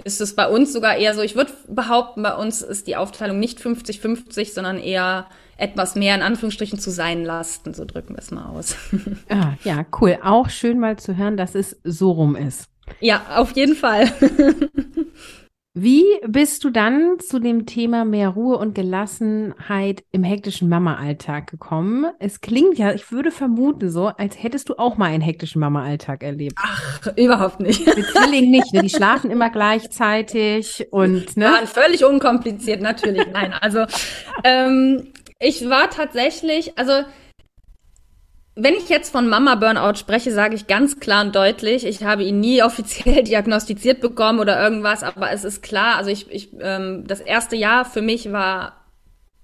ist 0.05 0.21
es 0.21 0.35
bei 0.35 0.49
uns 0.49 0.73
sogar 0.73 0.97
eher 0.97 1.15
so, 1.15 1.23
ich 1.23 1.37
würde 1.37 1.53
behaupten, 1.69 2.23
bei 2.23 2.35
uns 2.35 2.63
ist 2.63 2.87
die 2.87 2.97
Aufteilung 2.97 3.39
nicht 3.39 3.61
50-50, 3.61 4.53
sondern 4.53 4.79
eher 4.79 5.27
etwas 5.57 5.95
mehr 5.95 6.15
in 6.15 6.23
Anführungsstrichen 6.23 6.79
zu 6.79 6.91
seinen 6.91 7.25
Lasten. 7.25 7.75
So 7.75 7.85
drücken 7.85 8.15
wir 8.15 8.19
es 8.19 8.31
mal 8.31 8.47
aus. 8.47 8.77
Ah, 9.29 9.55
ja, 9.65 9.87
cool. 10.01 10.19
Auch 10.23 10.51
schön 10.51 10.79
mal 10.79 10.99
zu 10.99 11.17
hören, 11.17 11.37
dass 11.37 11.55
es 11.55 11.77
so 11.85 12.13
rum 12.13 12.37
ist. 12.37 12.69
Ja, 13.01 13.23
auf 13.37 13.53
jeden 13.53 13.77
Fall. 13.77 14.13
Wie 15.75 16.05
bist 16.27 16.65
du 16.65 16.71
dann 16.71 17.19
zu 17.19 17.39
dem 17.39 17.65
Thema 17.65 18.05
mehr 18.05 18.29
Ruhe 18.29 18.59
und 18.59 18.75
Gelassenheit 18.75 20.05
im 20.13 20.23
hektischen 20.23 20.69
Mama-Alltag 20.69 21.47
gekommen? 21.51 22.13
Es 22.19 22.43
klingt 22.43 22.77
ja, 22.77 22.93
ich 22.93 23.11
würde 23.11 23.31
vermuten 23.31 23.89
so, 23.89 24.09
als 24.09 24.43
hättest 24.43 24.69
du 24.69 24.75
auch 24.75 24.99
mal 24.99 25.07
einen 25.07 25.23
hektischen 25.23 25.61
Mama-Alltag 25.61 26.25
erlebt. 26.25 26.57
Ach, 26.63 27.07
überhaupt 27.17 27.61
nicht. 27.61 27.87
Mit 27.97 28.05
Zwillingen 28.05 28.51
nicht, 28.51 28.75
ne? 28.75 28.83
Die 28.83 28.91
schlafen 28.91 29.31
immer 29.31 29.49
gleichzeitig 29.49 30.89
und, 30.91 31.39
ne? 31.39 31.47
War 31.47 31.67
völlig 31.67 32.05
unkompliziert, 32.05 32.83
natürlich. 32.83 33.27
Nein, 33.33 33.55
also, 33.59 33.87
ähm, 34.45 35.11
ich 35.39 35.71
war 35.71 35.89
tatsächlich, 35.89 36.79
also, 36.79 36.93
wenn 38.55 38.75
ich 38.75 38.89
jetzt 38.89 39.11
von 39.11 39.29
Mama 39.29 39.55
Burnout 39.55 39.97
spreche, 39.97 40.31
sage 40.31 40.55
ich 40.55 40.67
ganz 40.67 41.01
klar 41.01 41.25
und 41.25 41.35
deutlich, 41.35 41.87
ich 41.87 42.05
habe 42.05 42.23
ihn 42.23 42.41
nie 42.41 42.63
offiziell 42.65 43.23
diagnostiziert 43.23 44.01
bekommen 44.01 44.41
oder 44.41 44.63
irgendwas, 44.63 45.03
aber 45.03 45.31
es 45.33 45.45
ist 45.45 45.63
klar, 45.63 45.97
also 45.97 46.11
ich, 46.11 46.31
ich 46.31 46.51
ähm, 46.61 47.05
das 47.07 47.21
erste 47.21 47.57
Jahr 47.57 47.85
für 47.85 48.03
mich 48.03 48.31
war 48.33 48.83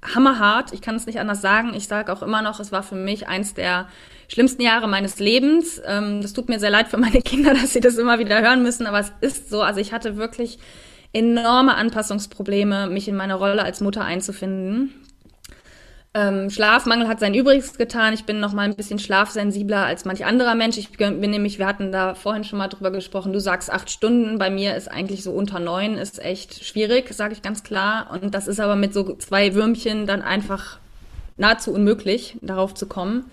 hammerhart, 0.02 0.72
ich 0.72 0.80
kann 0.80 0.94
es 0.94 1.06
nicht 1.06 1.18
anders 1.18 1.40
sagen. 1.40 1.74
Ich 1.74 1.88
sage 1.88 2.12
auch 2.12 2.22
immer 2.22 2.42
noch, 2.42 2.60
es 2.60 2.70
war 2.70 2.82
für 2.82 2.94
mich 2.94 3.26
eins 3.26 3.54
der 3.54 3.88
schlimmsten 4.28 4.62
Jahre 4.62 4.86
meines 4.86 5.18
Lebens. 5.18 5.80
Ähm, 5.84 6.22
das 6.22 6.32
tut 6.32 6.48
mir 6.48 6.60
sehr 6.60 6.70
leid 6.70 6.88
für 6.88 6.98
meine 6.98 7.20
Kinder, 7.22 7.54
dass 7.54 7.72
sie 7.72 7.80
das 7.80 7.96
immer 7.96 8.18
wieder 8.18 8.40
hören 8.40 8.62
müssen, 8.62 8.86
aber 8.86 9.00
es 9.00 9.12
ist 9.20 9.50
so, 9.50 9.62
also 9.62 9.80
ich 9.80 9.92
hatte 9.92 10.16
wirklich 10.16 10.58
enorme 11.12 11.74
Anpassungsprobleme, 11.74 12.86
mich 12.86 13.08
in 13.08 13.16
meine 13.16 13.34
Rolle 13.34 13.62
als 13.62 13.80
Mutter 13.80 14.04
einzufinden. 14.04 14.92
Ähm, 16.18 16.50
Schlafmangel 16.50 17.06
hat 17.06 17.20
sein 17.20 17.32
Übriges 17.32 17.78
getan. 17.78 18.12
Ich 18.12 18.24
bin 18.24 18.40
noch 18.40 18.52
mal 18.52 18.62
ein 18.62 18.74
bisschen 18.74 18.98
schlafsensibler 18.98 19.86
als 19.86 20.04
manch 20.04 20.24
anderer 20.24 20.56
Mensch. 20.56 20.76
Ich 20.76 20.90
bin 20.90 21.20
nämlich, 21.20 21.60
wir 21.60 21.66
hatten 21.66 21.92
da 21.92 22.14
vorhin 22.14 22.42
schon 22.42 22.58
mal 22.58 22.66
drüber 22.66 22.90
gesprochen, 22.90 23.32
du 23.32 23.40
sagst 23.40 23.70
acht 23.70 23.88
Stunden. 23.88 24.36
Bei 24.36 24.50
mir 24.50 24.74
ist 24.74 24.90
eigentlich 24.90 25.22
so 25.22 25.30
unter 25.30 25.60
neun, 25.60 25.96
ist 25.96 26.18
echt 26.24 26.64
schwierig, 26.64 27.14
sage 27.14 27.34
ich 27.34 27.42
ganz 27.42 27.62
klar. 27.62 28.10
Und 28.10 28.34
das 28.34 28.48
ist 28.48 28.58
aber 28.58 28.74
mit 28.74 28.92
so 28.92 29.14
zwei 29.16 29.54
Würmchen 29.54 30.06
dann 30.06 30.22
einfach 30.22 30.78
nahezu 31.36 31.72
unmöglich, 31.72 32.36
darauf 32.40 32.74
zu 32.74 32.86
kommen. 32.86 33.30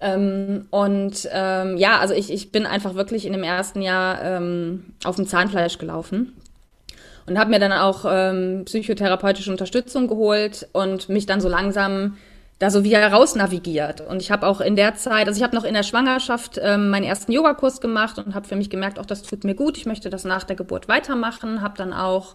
Ähm, 0.00 0.66
und 0.70 1.28
ähm, 1.30 1.76
ja, 1.76 2.00
also 2.00 2.14
ich, 2.14 2.32
ich 2.32 2.50
bin 2.50 2.66
einfach 2.66 2.94
wirklich 2.94 3.24
in 3.24 3.34
dem 3.34 3.44
ersten 3.44 3.82
Jahr 3.82 4.20
ähm, 4.22 4.94
auf 5.04 5.14
dem 5.14 5.28
Zahnfleisch 5.28 5.78
gelaufen 5.78 6.32
und 7.26 7.38
habe 7.38 7.50
mir 7.50 7.58
dann 7.58 7.72
auch 7.72 8.04
ähm, 8.08 8.62
psychotherapeutische 8.64 9.50
Unterstützung 9.50 10.08
geholt 10.08 10.68
und 10.72 11.08
mich 11.08 11.26
dann 11.26 11.40
so 11.40 11.48
langsam 11.48 12.16
da 12.60 12.70
so 12.70 12.84
wieder 12.84 13.04
raus 13.10 13.34
navigiert. 13.34 14.02
Und 14.02 14.20
ich 14.20 14.30
habe 14.30 14.46
auch 14.46 14.60
in 14.60 14.76
der 14.76 14.94
Zeit, 14.94 15.26
also 15.26 15.38
ich 15.38 15.42
habe 15.42 15.56
noch 15.56 15.64
in 15.64 15.72
der 15.72 15.82
Schwangerschaft 15.82 16.60
ähm, 16.62 16.90
meinen 16.90 17.04
ersten 17.04 17.32
Yogakurs 17.32 17.80
gemacht 17.80 18.18
und 18.18 18.34
habe 18.34 18.46
für 18.46 18.56
mich 18.56 18.68
gemerkt, 18.68 18.98
auch 18.98 19.06
das 19.06 19.22
tut 19.22 19.44
mir 19.44 19.54
gut. 19.54 19.78
Ich 19.78 19.86
möchte 19.86 20.10
das 20.10 20.24
nach 20.24 20.44
der 20.44 20.56
Geburt 20.56 20.86
weitermachen. 20.86 21.62
Habe 21.62 21.78
dann 21.78 21.94
auch 21.94 22.34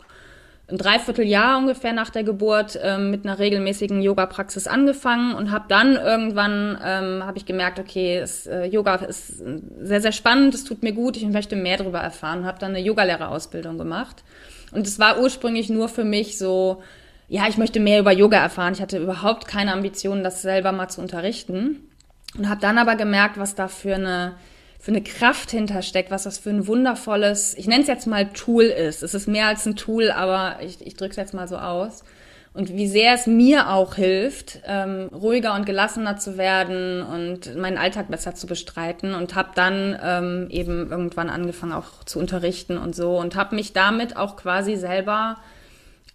ein 0.67 0.79
Dreivierteljahr 0.79 1.59
ungefähr 1.59 1.93
nach 1.93 2.09
der 2.09 2.23
Geburt 2.23 2.79
ähm, 2.81 3.11
mit 3.11 3.23
einer 3.23 3.37
regelmäßigen 3.37 4.01
Yoga-Praxis 4.01 4.65
angefangen 4.65 5.35
und 5.35 5.51
habe 5.51 5.65
dann 5.67 5.95
irgendwann 5.95 6.79
ähm, 6.83 7.23
habe 7.23 7.37
ich 7.37 7.45
gemerkt, 7.45 7.77
okay, 7.77 8.17
es, 8.17 8.47
äh, 8.47 8.65
Yoga 8.65 8.95
ist 8.95 9.43
sehr 9.79 10.01
sehr 10.01 10.11
spannend, 10.11 10.55
es 10.55 10.63
tut 10.63 10.81
mir 10.81 10.93
gut, 10.93 11.17
ich 11.17 11.27
möchte 11.27 11.55
mehr 11.55 11.77
darüber 11.77 11.99
erfahren, 11.99 12.45
habe 12.45 12.57
dann 12.57 12.71
eine 12.71 12.79
Yogalehrerausbildung 12.79 13.77
gemacht 13.77 14.23
und 14.75 14.85
es 14.87 14.99
war 14.99 15.19
ursprünglich 15.19 15.69
nur 15.69 15.89
für 15.89 16.03
mich 16.03 16.37
so, 16.37 16.81
ja, 17.27 17.47
ich 17.47 17.57
möchte 17.57 17.79
mehr 17.79 17.99
über 17.99 18.11
Yoga 18.11 18.37
erfahren. 18.37 18.73
Ich 18.73 18.81
hatte 18.81 18.97
überhaupt 18.97 19.47
keine 19.47 19.73
Ambitionen, 19.73 20.23
das 20.23 20.41
selber 20.41 20.71
mal 20.71 20.89
zu 20.89 21.01
unterrichten 21.01 21.89
und 22.37 22.49
habe 22.49 22.61
dann 22.61 22.77
aber 22.77 22.95
gemerkt, 22.95 23.37
was 23.37 23.55
da 23.55 23.67
für 23.67 23.95
eine 23.95 24.35
für 24.85 24.91
eine 24.91 25.01
Kraft 25.01 25.49
hintersteckt, 25.49 26.11
was 26.11 26.25
das 26.25 26.37
für 26.37 26.51
ein 26.51 26.67
wundervolles, 26.67 27.55
ich 27.57 27.65
nenne 27.65 27.81
es 27.81 27.87
jetzt 27.87 28.05
mal 28.05 28.27
Tool 28.33 28.65
ist. 28.65 29.01
Es 29.01 29.15
ist 29.15 29.27
mehr 29.27 29.47
als 29.47 29.65
ein 29.65 29.75
Tool, 29.75 30.11
aber 30.11 30.57
ich, 30.61 30.85
ich 30.85 30.95
drücke 30.95 31.09
es 31.09 31.15
jetzt 31.15 31.33
mal 31.33 31.47
so 31.47 31.57
aus. 31.57 32.03
Und 32.55 32.69
wie 32.73 32.87
sehr 32.87 33.13
es 33.13 33.27
mir 33.27 33.69
auch 33.69 33.95
hilft, 33.95 34.61
ähm, 34.65 35.09
ruhiger 35.13 35.55
und 35.55 35.65
gelassener 35.65 36.17
zu 36.17 36.37
werden 36.37 37.03
und 37.03 37.55
meinen 37.57 37.77
Alltag 37.77 38.09
besser 38.09 38.33
zu 38.33 38.47
bestreiten. 38.47 39.13
Und 39.13 39.35
habe 39.35 39.49
dann 39.55 39.99
ähm, 40.01 40.47
eben 40.49 40.89
irgendwann 40.89 41.29
angefangen 41.29 41.73
auch 41.73 42.03
zu 42.05 42.17
unterrichten 42.17 42.77
und 42.77 42.95
so 42.95 43.19
und 43.19 43.35
habe 43.35 43.55
mich 43.55 43.73
damit 43.73 44.15
auch 44.15 44.37
quasi 44.37 44.77
selber 44.77 45.37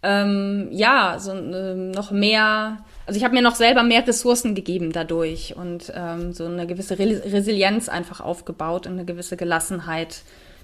ähm, 0.03 0.69
ja 0.71 1.19
so 1.19 1.33
äh, 1.33 1.75
noch 1.75 2.11
mehr 2.11 2.79
also 3.07 3.19
ich 3.19 3.25
habe 3.25 3.35
mir 3.35 3.43
noch 3.43 3.57
selber 3.57 3.83
mehr 3.83 4.07
Ressourcen 4.07 4.55
gegeben 4.55 4.93
dadurch 4.93 5.57
und 5.57 5.93
ähm, 5.95 6.33
so 6.33 6.47
eine 6.47 6.67
gewisse 6.69 6.97
Re 6.97 7.21
Resilienz 7.25 7.89
einfach 7.89 8.21
aufgebaut 8.21 8.87
und 8.87 8.93
eine 8.93 9.05
gewisse 9.05 9.37
Gelassenheit, 9.37 10.23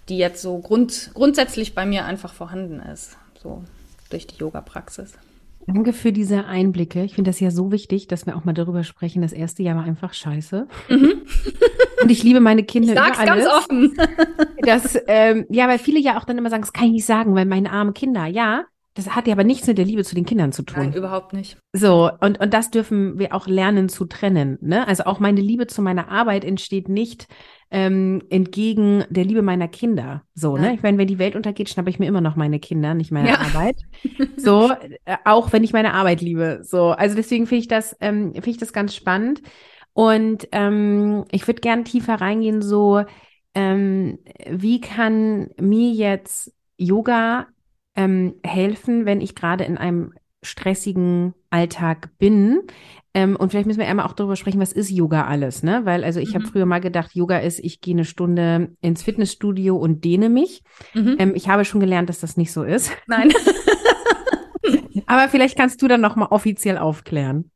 die 0.08 0.16
jetzt 0.16 0.42
so 0.42 0.56
grund 0.58 1.10
grundsätzlich 1.12 1.74
bei 1.74 1.84
mir 1.84 2.04
einfach 2.04 2.32
vorhanden 2.32 2.78
ist, 2.78 3.16
so 3.42 3.64
durch 4.10 4.28
die 4.28 4.36
Yoga-Praxis. 4.36 5.14
Danke 5.66 5.92
für 5.92 6.12
diese 6.12 6.44
Einblicke. 6.44 7.02
Ich 7.02 7.14
finde 7.14 7.30
das 7.30 7.40
ja 7.40 7.50
so 7.50 7.72
wichtig, 7.72 8.06
dass 8.06 8.24
wir 8.24 8.36
auch 8.36 8.44
mal 8.44 8.52
darüber 8.52 8.84
sprechen. 8.84 9.22
Das 9.22 9.32
erste 9.32 9.62
Jahr 9.62 9.76
war 9.76 9.84
einfach 9.84 10.14
scheiße. 10.14 10.68
Mhm. 10.88 11.22
Und 12.02 12.10
ich 12.10 12.22
liebe 12.22 12.40
meine 12.40 12.62
Kinder 12.62 12.92
ich 12.92 12.98
sag's 12.98 13.18
ganz 13.18 13.46
offen. 13.46 13.96
Das, 14.58 14.98
ähm, 15.06 15.46
ja, 15.48 15.68
weil 15.68 15.78
viele 15.78 16.00
ja 16.00 16.18
auch 16.18 16.24
dann 16.24 16.38
immer 16.38 16.50
sagen, 16.50 16.62
das 16.62 16.72
kann 16.72 16.86
ich 16.86 16.92
nicht 16.92 17.06
sagen, 17.06 17.36
weil 17.36 17.44
meine 17.44 17.70
armen 17.70 17.94
Kinder, 17.94 18.26
ja, 18.26 18.64
das 18.94 19.14
hat 19.14 19.28
ja 19.28 19.34
aber 19.34 19.44
nichts 19.44 19.66
mit 19.68 19.78
der 19.78 19.84
Liebe 19.84 20.02
zu 20.02 20.14
den 20.14 20.24
Kindern 20.24 20.50
zu 20.50 20.62
tun. 20.62 20.84
Nein, 20.84 20.92
überhaupt 20.94 21.34
nicht. 21.34 21.58
So, 21.72 22.10
und, 22.20 22.40
und 22.40 22.52
das 22.52 22.70
dürfen 22.70 23.18
wir 23.18 23.32
auch 23.34 23.46
lernen 23.46 23.88
zu 23.88 24.06
trennen. 24.06 24.58
Ne? 24.62 24.88
Also 24.88 25.04
auch 25.04 25.20
meine 25.20 25.40
Liebe 25.40 25.66
zu 25.66 25.82
meiner 25.82 26.08
Arbeit 26.08 26.44
entsteht 26.44 26.88
nicht 26.88 27.28
ähm, 27.70 28.22
entgegen 28.30 29.04
der 29.10 29.24
Liebe 29.24 29.42
meiner 29.42 29.68
Kinder. 29.68 30.22
So, 30.34 30.56
ne? 30.56 30.74
Ich 30.74 30.82
meine, 30.82 30.98
wenn 30.98 31.08
die 31.08 31.18
Welt 31.18 31.34
untergeht, 31.34 31.68
schnappe 31.68 31.90
ich 31.90 31.98
mir 31.98 32.06
immer 32.06 32.20
noch 32.20 32.36
meine 32.36 32.60
Kinder, 32.60 32.94
nicht 32.94 33.10
meine 33.10 33.30
ja. 33.30 33.38
Arbeit. 33.40 33.76
So, 34.36 34.70
äh, 35.06 35.16
auch 35.24 35.52
wenn 35.52 35.64
ich 35.64 35.72
meine 35.72 35.92
Arbeit 35.94 36.20
liebe. 36.20 36.60
So, 36.62 36.90
also 36.90 37.16
deswegen 37.16 37.46
finde 37.46 37.60
ich 37.60 37.68
das, 37.68 37.96
ähm, 38.00 38.32
finde 38.34 38.50
ich 38.50 38.58
das 38.58 38.72
ganz 38.72 38.94
spannend. 38.94 39.42
Und 39.92 40.46
ähm, 40.52 41.24
ich 41.32 41.46
würde 41.48 41.60
gern 41.60 41.84
tiefer 41.84 42.14
reingehen, 42.20 42.62
so, 42.62 43.02
ähm, 43.54 44.18
wie 44.48 44.80
kann 44.80 45.48
mir 45.58 45.90
jetzt 45.90 46.52
Yoga 46.76 47.46
ähm, 47.96 48.34
helfen, 48.44 49.06
wenn 49.06 49.20
ich 49.20 49.34
gerade 49.34 49.64
in 49.64 49.78
einem 49.78 50.12
stressigen 50.42 51.34
Alltag 51.50 52.10
bin. 52.18 52.62
Ähm, 53.14 53.36
und 53.36 53.50
vielleicht 53.50 53.66
müssen 53.66 53.80
wir 53.80 53.88
einmal 53.88 54.06
auch 54.06 54.12
darüber 54.12 54.36
sprechen, 54.36 54.60
was 54.60 54.72
ist 54.72 54.90
Yoga 54.90 55.26
alles, 55.26 55.62
ne? 55.62 55.80
Weil 55.84 56.04
also 56.04 56.20
ich 56.20 56.30
mhm. 56.30 56.34
habe 56.34 56.46
früher 56.46 56.66
mal 56.66 56.80
gedacht, 56.80 57.14
Yoga 57.14 57.38
ist, 57.38 57.60
ich 57.60 57.80
gehe 57.80 57.94
eine 57.94 58.04
Stunde 58.04 58.76
ins 58.80 59.02
Fitnessstudio 59.02 59.76
und 59.76 60.04
dehne 60.04 60.28
mich. 60.28 60.62
Mhm. 60.94 61.16
Ähm, 61.18 61.32
ich 61.34 61.48
habe 61.48 61.64
schon 61.64 61.80
gelernt, 61.80 62.08
dass 62.08 62.20
das 62.20 62.36
nicht 62.36 62.52
so 62.52 62.62
ist. 62.62 62.92
Nein. 63.06 63.32
Aber 65.06 65.28
vielleicht 65.28 65.56
kannst 65.56 65.80
du 65.80 65.88
dann 65.88 66.00
noch 66.00 66.16
mal 66.16 66.26
offiziell 66.26 66.78
aufklären. 66.78 67.50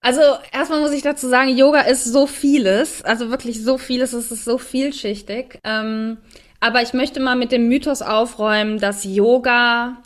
Also 0.00 0.20
erstmal 0.52 0.80
muss 0.80 0.92
ich 0.92 1.02
dazu 1.02 1.28
sagen, 1.28 1.56
Yoga 1.56 1.80
ist 1.80 2.04
so 2.04 2.26
vieles, 2.26 3.02
also 3.02 3.30
wirklich 3.30 3.62
so 3.62 3.78
vieles, 3.78 4.12
es 4.12 4.30
ist 4.30 4.44
so 4.44 4.58
vielschichtig. 4.58 5.60
Ähm, 5.64 6.18
aber 6.60 6.82
ich 6.82 6.92
möchte 6.92 7.20
mal 7.20 7.36
mit 7.36 7.52
dem 7.52 7.68
Mythos 7.68 8.02
aufräumen, 8.02 8.78
dass 8.78 9.04
Yoga 9.04 10.02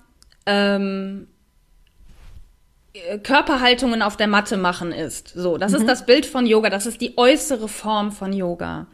ähm, 0.47 1.29
Körperhaltungen 3.23 4.03
auf 4.03 4.17
der 4.17 4.27
Matte 4.27 4.57
machen 4.57 4.93
ist. 4.93 5.29
So, 5.29 5.59
das 5.59 5.73
mhm. 5.73 5.79
ist 5.79 5.89
das 5.89 6.07
Bild 6.07 6.27
von 6.27 6.47
Yoga. 6.47 6.71
Das 6.71 6.87
ist 6.87 7.01
die 7.01 7.17
äußere 7.17 7.69
Form 7.69 8.13
von 8.13 8.33
Yoga. 8.33 8.87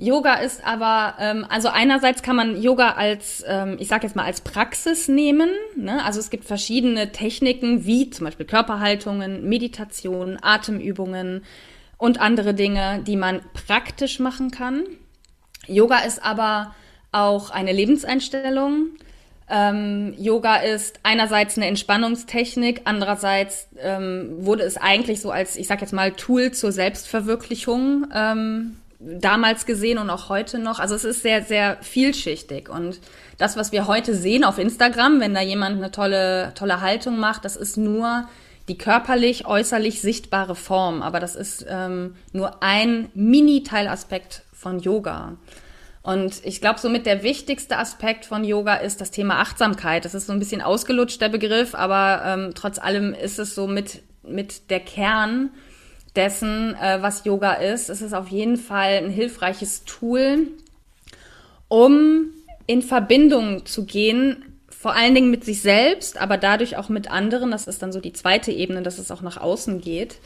Yoga 0.00 0.34
ist 0.34 0.64
aber, 0.64 1.16
ähm, 1.18 1.44
also 1.48 1.68
einerseits 1.68 2.22
kann 2.22 2.36
man 2.36 2.62
Yoga 2.62 2.92
als, 2.92 3.42
ähm, 3.48 3.76
ich 3.80 3.88
sage 3.88 4.06
jetzt 4.06 4.14
mal 4.14 4.24
als 4.24 4.40
Praxis 4.40 5.08
nehmen. 5.08 5.50
Ne? 5.76 6.04
Also 6.04 6.20
es 6.20 6.30
gibt 6.30 6.44
verschiedene 6.44 7.10
Techniken, 7.10 7.84
wie 7.84 8.08
zum 8.08 8.26
Beispiel 8.26 8.46
Körperhaltungen, 8.46 9.48
Meditation, 9.48 10.38
Atemübungen 10.40 11.44
und 11.96 12.20
andere 12.20 12.54
Dinge, 12.54 13.02
die 13.04 13.16
man 13.16 13.40
praktisch 13.54 14.20
machen 14.20 14.52
kann. 14.52 14.84
Yoga 15.66 15.98
ist 15.98 16.22
aber 16.22 16.76
auch 17.10 17.50
eine 17.50 17.72
Lebenseinstellung. 17.72 18.90
Ähm, 19.50 20.14
Yoga 20.18 20.56
ist 20.56 21.00
einerseits 21.02 21.56
eine 21.56 21.66
Entspannungstechnik, 21.66 22.82
andererseits 22.84 23.68
ähm, 23.78 24.36
wurde 24.40 24.62
es 24.62 24.76
eigentlich 24.76 25.20
so 25.20 25.30
als, 25.30 25.56
ich 25.56 25.66
sag 25.66 25.80
jetzt 25.80 25.92
mal, 25.92 26.12
Tool 26.12 26.52
zur 26.52 26.70
Selbstverwirklichung 26.70 28.06
ähm, 28.14 28.76
damals 28.98 29.64
gesehen 29.64 29.98
und 29.98 30.10
auch 30.10 30.28
heute 30.28 30.58
noch. 30.58 30.80
Also 30.80 30.94
es 30.94 31.04
ist 31.04 31.22
sehr, 31.22 31.42
sehr 31.42 31.78
vielschichtig. 31.80 32.68
Und 32.68 33.00
das, 33.38 33.56
was 33.56 33.72
wir 33.72 33.86
heute 33.86 34.14
sehen 34.14 34.44
auf 34.44 34.58
Instagram, 34.58 35.20
wenn 35.20 35.34
da 35.34 35.40
jemand 35.40 35.76
eine 35.76 35.90
tolle, 35.90 36.52
tolle 36.54 36.80
Haltung 36.80 37.18
macht, 37.18 37.44
das 37.44 37.56
ist 37.56 37.76
nur 37.76 38.28
die 38.68 38.76
körperlich, 38.76 39.46
äußerlich 39.46 40.02
sichtbare 40.02 40.54
Form. 40.54 41.02
Aber 41.02 41.20
das 41.20 41.36
ist 41.36 41.64
ähm, 41.68 42.16
nur 42.32 42.62
ein 42.62 43.08
Mini-Teilaspekt 43.14 44.42
von 44.52 44.80
Yoga. 44.80 45.36
Und 46.08 46.40
ich 46.42 46.62
glaube, 46.62 46.80
somit 46.80 47.04
der 47.04 47.22
wichtigste 47.22 47.76
Aspekt 47.76 48.24
von 48.24 48.42
Yoga 48.42 48.76
ist 48.76 49.02
das 49.02 49.10
Thema 49.10 49.40
Achtsamkeit. 49.40 50.06
Das 50.06 50.14
ist 50.14 50.26
so 50.26 50.32
ein 50.32 50.38
bisschen 50.38 50.62
ausgelutscht, 50.62 51.20
der 51.20 51.28
Begriff, 51.28 51.74
aber 51.74 52.22
ähm, 52.24 52.52
trotz 52.54 52.78
allem 52.78 53.12
ist 53.12 53.38
es 53.38 53.54
so 53.54 53.66
mit, 53.66 54.00
mit 54.22 54.70
der 54.70 54.80
Kern 54.80 55.50
dessen, 56.16 56.74
äh, 56.76 57.02
was 57.02 57.26
Yoga 57.26 57.52
ist. 57.52 57.90
Es 57.90 58.00
ist 58.00 58.14
auf 58.14 58.28
jeden 58.28 58.56
Fall 58.56 59.02
ein 59.04 59.10
hilfreiches 59.10 59.84
Tool, 59.84 60.46
um 61.68 62.30
in 62.66 62.80
Verbindung 62.80 63.66
zu 63.66 63.84
gehen, 63.84 64.58
vor 64.70 64.94
allen 64.94 65.14
Dingen 65.14 65.30
mit 65.30 65.44
sich 65.44 65.60
selbst, 65.60 66.18
aber 66.18 66.38
dadurch 66.38 66.78
auch 66.78 66.88
mit 66.88 67.10
anderen. 67.10 67.50
Das 67.50 67.66
ist 67.66 67.82
dann 67.82 67.92
so 67.92 68.00
die 68.00 68.14
zweite 68.14 68.50
Ebene, 68.50 68.80
dass 68.80 68.96
es 68.96 69.10
auch 69.10 69.20
nach 69.20 69.36
außen 69.36 69.82
geht. 69.82 70.20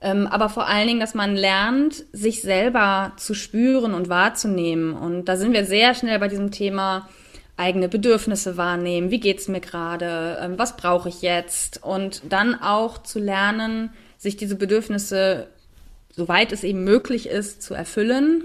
Ähm, 0.00 0.26
aber 0.26 0.48
vor 0.48 0.66
allen 0.66 0.86
Dingen, 0.86 1.00
dass 1.00 1.14
man 1.14 1.34
lernt, 1.34 2.04
sich 2.12 2.42
selber 2.42 3.12
zu 3.16 3.34
spüren 3.34 3.94
und 3.94 4.08
wahrzunehmen. 4.08 4.92
Und 4.92 5.26
da 5.26 5.36
sind 5.36 5.52
wir 5.52 5.64
sehr 5.64 5.94
schnell 5.94 6.18
bei 6.18 6.28
diesem 6.28 6.50
Thema 6.50 7.08
eigene 7.56 7.88
Bedürfnisse 7.88 8.56
wahrnehmen. 8.56 9.10
Wie 9.10 9.20
geht's 9.20 9.48
mir 9.48 9.60
gerade? 9.60 10.38
Ähm, 10.42 10.58
was 10.58 10.76
brauche 10.76 11.08
ich 11.08 11.22
jetzt? 11.22 11.82
Und 11.82 12.22
dann 12.28 12.54
auch 12.54 13.02
zu 13.02 13.18
lernen, 13.18 13.90
sich 14.18 14.36
diese 14.36 14.56
Bedürfnisse, 14.56 15.48
soweit 16.14 16.52
es 16.52 16.64
eben 16.64 16.84
möglich 16.84 17.28
ist, 17.28 17.62
zu 17.62 17.74
erfüllen 17.74 18.44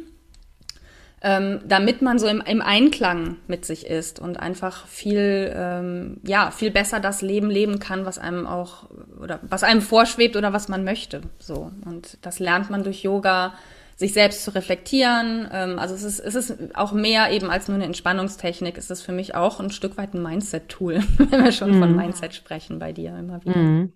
ähm, 1.24 1.60
damit 1.66 2.02
man 2.02 2.18
so 2.18 2.28
im, 2.28 2.42
im, 2.42 2.62
Einklang 2.62 3.38
mit 3.48 3.64
sich 3.64 3.86
ist 3.86 4.20
und 4.20 4.40
einfach 4.40 4.88
viel, 4.88 5.54
ähm, 5.56 6.18
ja, 6.24 6.50
viel 6.50 6.72
besser 6.72 7.00
das 7.00 7.22
Leben 7.22 7.50
leben 7.50 7.78
kann, 7.78 8.06
was 8.06 8.18
einem 8.18 8.48
auch 8.48 8.90
oder 9.22 9.40
was 9.44 9.64
einem 9.64 9.82
vorschwebt 9.82 10.36
oder 10.36 10.52
was 10.52 10.68
man 10.68 10.84
möchte. 10.84 11.22
So 11.38 11.72
und 11.86 12.18
das 12.24 12.40
lernt 12.40 12.72
man 12.72 12.84
durch 12.84 13.04
Yoga, 13.04 13.54
sich 14.02 14.14
selbst 14.14 14.44
zu 14.44 14.56
reflektieren. 14.56 15.48
Ähm, 15.52 15.78
also 15.78 15.94
es 15.94 16.04
ist, 16.04 16.20
es 16.20 16.34
ist 16.34 16.76
auch 16.76 16.92
mehr 16.92 17.32
eben 17.32 17.52
als 17.52 17.68
nur 17.68 17.76
eine 17.76 17.86
Entspannungstechnik. 17.86 18.78
Es 18.78 18.90
ist 18.90 19.04
für 19.04 19.12
mich 19.12 19.36
auch 19.36 19.60
ein 19.60 19.70
Stück 19.70 19.98
weit 19.98 20.16
ein 20.16 20.24
Mindset-Tool, 20.24 21.04
wenn 21.18 21.44
wir 21.44 21.52
schon 21.52 21.76
mhm. 21.76 21.80
von 21.80 21.96
Mindset 21.96 22.34
sprechen 22.34 22.80
bei 22.80 22.94
dir 22.94 23.16
immer 23.18 23.44
wieder. 23.46 23.58
Mhm. 23.58 23.94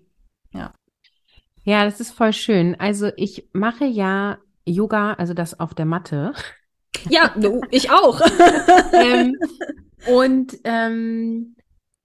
Ja. 0.54 0.72
Ja, 1.64 1.86
das 1.86 2.00
ist 2.00 2.12
voll 2.12 2.34
schön. 2.34 2.80
Also 2.80 3.10
ich 3.18 3.50
mache 3.52 3.86
ja 3.86 4.38
Yoga, 4.64 5.14
also 5.14 5.34
das 5.34 5.60
auf 5.60 5.74
der 5.74 5.86
Matte. 5.86 6.34
Ja, 7.10 7.34
ich 7.72 7.92
auch. 7.92 8.22
ähm, 8.94 9.36
und 10.08 10.58
ähm, 10.64 11.56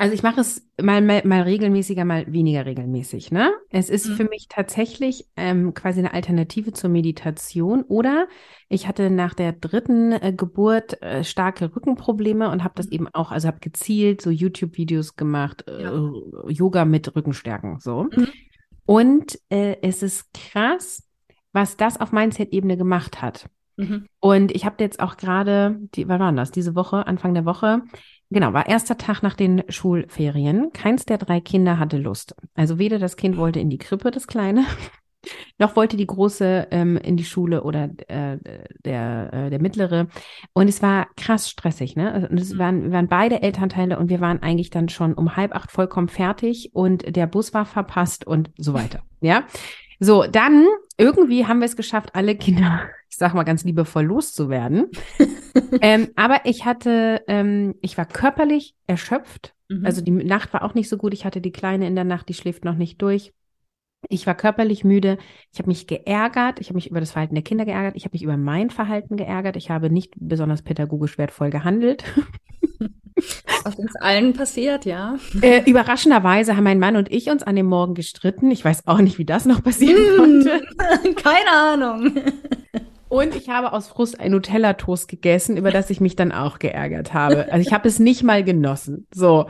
also 0.00 0.14
ich 0.14 0.22
mache 0.22 0.40
es 0.40 0.66
mal, 0.80 1.02
mal, 1.02 1.20
mal 1.26 1.42
regelmäßiger, 1.42 2.06
mal 2.06 2.24
weniger 2.32 2.64
regelmäßig. 2.64 3.32
Ne? 3.32 3.52
Es 3.68 3.90
ist 3.90 4.08
mhm. 4.08 4.14
für 4.14 4.24
mich 4.24 4.46
tatsächlich 4.48 5.26
ähm, 5.36 5.74
quasi 5.74 5.98
eine 5.98 6.14
Alternative 6.14 6.72
zur 6.72 6.88
Meditation. 6.88 7.82
Oder 7.82 8.26
ich 8.70 8.88
hatte 8.88 9.10
nach 9.10 9.34
der 9.34 9.52
dritten 9.52 10.12
äh, 10.12 10.32
Geburt 10.34 11.02
äh, 11.02 11.22
starke 11.22 11.76
Rückenprobleme 11.76 12.50
und 12.50 12.64
habe 12.64 12.72
das 12.76 12.86
mhm. 12.86 12.92
eben 12.92 13.08
auch, 13.08 13.30
also 13.30 13.48
habe 13.48 13.60
gezielt 13.60 14.22
so 14.22 14.30
YouTube-Videos 14.30 15.16
gemacht, 15.16 15.64
äh, 15.68 15.82
ja. 15.82 16.12
Yoga 16.48 16.86
mit 16.86 17.14
Rückenstärken 17.14 17.78
so. 17.78 18.04
Mhm. 18.04 18.28
Und 18.86 19.38
äh, 19.50 19.76
es 19.82 20.02
ist 20.02 20.32
krass, 20.32 21.06
was 21.52 21.76
das 21.76 22.00
auf 22.00 22.10
Mindset-Ebene 22.10 22.78
gemacht 22.78 23.20
hat. 23.20 23.50
Mhm. 23.76 24.06
Und 24.20 24.52
ich 24.52 24.64
habe 24.64 24.76
jetzt 24.80 25.00
auch 25.00 25.16
gerade, 25.16 25.78
die, 25.94 26.08
wann 26.08 26.20
war 26.20 26.32
das? 26.32 26.50
Diese 26.50 26.74
Woche, 26.74 27.06
Anfang 27.06 27.34
der 27.34 27.44
Woche, 27.44 27.82
Genau, 28.32 28.52
war 28.52 28.68
erster 28.68 28.96
Tag 28.96 29.22
nach 29.22 29.34
den 29.34 29.64
Schulferien. 29.68 30.70
Keins 30.72 31.04
der 31.04 31.18
drei 31.18 31.40
Kinder 31.40 31.80
hatte 31.80 31.98
Lust. 31.98 32.36
Also 32.54 32.78
weder 32.78 33.00
das 33.00 33.16
Kind 33.16 33.36
wollte 33.36 33.58
in 33.58 33.70
die 33.70 33.78
Krippe, 33.78 34.12
das 34.12 34.28
Kleine, 34.28 34.64
noch 35.58 35.74
wollte 35.74 35.96
die 35.96 36.06
Große 36.06 36.68
ähm, 36.70 36.96
in 36.96 37.16
die 37.16 37.24
Schule 37.24 37.64
oder 37.64 37.90
äh, 38.06 38.38
der, 38.84 39.30
äh, 39.32 39.50
der 39.50 39.60
Mittlere. 39.60 40.06
Und 40.52 40.68
es 40.68 40.80
war 40.80 41.08
krass 41.16 41.50
stressig, 41.50 41.96
ne? 41.96 42.28
Und 42.30 42.38
es 42.38 42.54
mhm. 42.54 42.58
waren, 42.58 42.82
wir 42.84 42.92
waren 42.92 43.08
beide 43.08 43.42
Elternteile 43.42 43.98
und 43.98 44.10
wir 44.10 44.20
waren 44.20 44.40
eigentlich 44.40 44.70
dann 44.70 44.88
schon 44.88 45.14
um 45.14 45.34
halb 45.34 45.52
acht 45.52 45.72
vollkommen 45.72 46.08
fertig 46.08 46.70
und 46.72 47.16
der 47.16 47.26
Bus 47.26 47.52
war 47.52 47.66
verpasst 47.66 48.28
und 48.28 48.52
so 48.56 48.74
weiter. 48.74 49.02
Ja. 49.20 49.42
So, 50.00 50.24
dann 50.24 50.66
irgendwie 50.96 51.46
haben 51.46 51.60
wir 51.60 51.66
es 51.66 51.76
geschafft, 51.76 52.14
alle 52.14 52.34
Kinder, 52.34 52.88
ich 53.10 53.16
sag 53.16 53.34
mal 53.34 53.44
ganz 53.44 53.64
liebevoll, 53.64 54.04
loszuwerden. 54.04 54.90
ähm, 55.82 56.08
aber 56.16 56.40
ich 56.44 56.64
hatte, 56.64 57.22
ähm, 57.28 57.74
ich 57.82 57.96
war 57.98 58.06
körperlich 58.06 58.74
erschöpft. 58.86 59.54
Mhm. 59.68 59.84
Also 59.84 60.00
die 60.00 60.10
Nacht 60.10 60.52
war 60.54 60.64
auch 60.64 60.74
nicht 60.74 60.88
so 60.88 60.96
gut. 60.96 61.12
Ich 61.12 61.24
hatte 61.24 61.42
die 61.42 61.52
Kleine 61.52 61.86
in 61.86 61.94
der 61.94 62.04
Nacht, 62.04 62.28
die 62.28 62.34
schläft 62.34 62.64
noch 62.64 62.76
nicht 62.76 63.00
durch. 63.02 63.32
Ich 64.08 64.26
war 64.26 64.34
körperlich 64.34 64.84
müde. 64.84 65.18
Ich 65.52 65.58
habe 65.58 65.68
mich 65.68 65.86
geärgert. 65.86 66.58
Ich 66.60 66.68
habe 66.68 66.76
mich 66.76 66.90
über 66.90 67.00
das 67.00 67.12
Verhalten 67.12 67.34
der 67.34 67.44
Kinder 67.44 67.66
geärgert. 67.66 67.96
Ich 67.96 68.04
habe 68.04 68.14
mich 68.14 68.22
über 68.22 68.38
mein 68.38 68.70
Verhalten 68.70 69.16
geärgert. 69.16 69.56
Ich 69.56 69.70
habe 69.70 69.90
nicht 69.90 70.14
besonders 70.16 70.62
pädagogisch 70.62 71.18
wertvoll 71.18 71.50
gehandelt. 71.50 72.04
Was 73.64 73.76
uns 73.76 73.94
allen 73.96 74.32
passiert, 74.32 74.84
ja. 74.84 75.16
Äh, 75.42 75.68
überraschenderweise 75.68 76.56
haben 76.56 76.64
mein 76.64 76.78
Mann 76.78 76.96
und 76.96 77.12
ich 77.12 77.28
uns 77.28 77.42
an 77.42 77.56
dem 77.56 77.66
Morgen 77.66 77.94
gestritten. 77.94 78.50
Ich 78.50 78.64
weiß 78.64 78.86
auch 78.86 78.98
nicht, 78.98 79.18
wie 79.18 79.24
das 79.24 79.44
noch 79.44 79.62
passieren 79.62 80.02
hm. 80.02 80.16
konnte. 80.16 80.62
Keine 81.22 81.50
Ahnung. 81.50 82.14
Und 83.08 83.34
ich 83.34 83.48
habe 83.48 83.72
aus 83.72 83.88
Frust 83.88 84.20
ein 84.20 84.30
Nutella-Toast 84.30 85.08
gegessen, 85.08 85.56
über 85.56 85.70
das 85.70 85.90
ich 85.90 86.00
mich 86.00 86.16
dann 86.16 86.32
auch 86.32 86.58
geärgert 86.58 87.12
habe. 87.12 87.52
Also 87.52 87.66
ich 87.66 87.74
habe 87.74 87.88
es 87.88 87.98
nicht 87.98 88.22
mal 88.22 88.44
genossen. 88.44 89.06
So. 89.12 89.48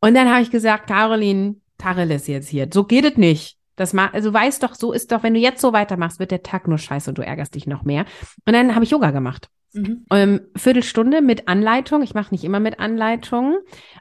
Und 0.00 0.14
dann 0.14 0.28
habe 0.30 0.42
ich 0.42 0.50
gesagt, 0.50 0.88
Caroline, 0.88 1.56
Tacheles 1.78 2.26
jetzt 2.26 2.48
hier. 2.48 2.68
So 2.72 2.84
geht 2.84 3.04
es 3.04 3.16
nicht. 3.16 3.56
Das 3.76 3.92
ma 3.92 4.08
also 4.08 4.34
weißt 4.34 4.64
doch, 4.64 4.74
so 4.74 4.92
ist 4.92 5.12
doch, 5.12 5.22
wenn 5.22 5.34
du 5.34 5.40
jetzt 5.40 5.60
so 5.60 5.72
weitermachst, 5.72 6.18
wird 6.18 6.32
der 6.32 6.42
Tag 6.42 6.66
nur 6.66 6.78
scheiße 6.78 7.10
und 7.10 7.18
du 7.18 7.22
ärgerst 7.22 7.54
dich 7.54 7.68
noch 7.68 7.84
mehr. 7.84 8.04
Und 8.44 8.52
dann 8.52 8.74
habe 8.74 8.84
ich 8.84 8.90
Yoga 8.90 9.12
gemacht. 9.12 9.48
Mhm. 9.72 10.06
Ähm, 10.10 10.40
Viertelstunde 10.56 11.20
mit 11.20 11.48
Anleitung. 11.48 12.02
Ich 12.02 12.14
mache 12.14 12.32
nicht 12.34 12.44
immer 12.44 12.60
mit 12.60 12.80
Anleitung. 12.80 13.58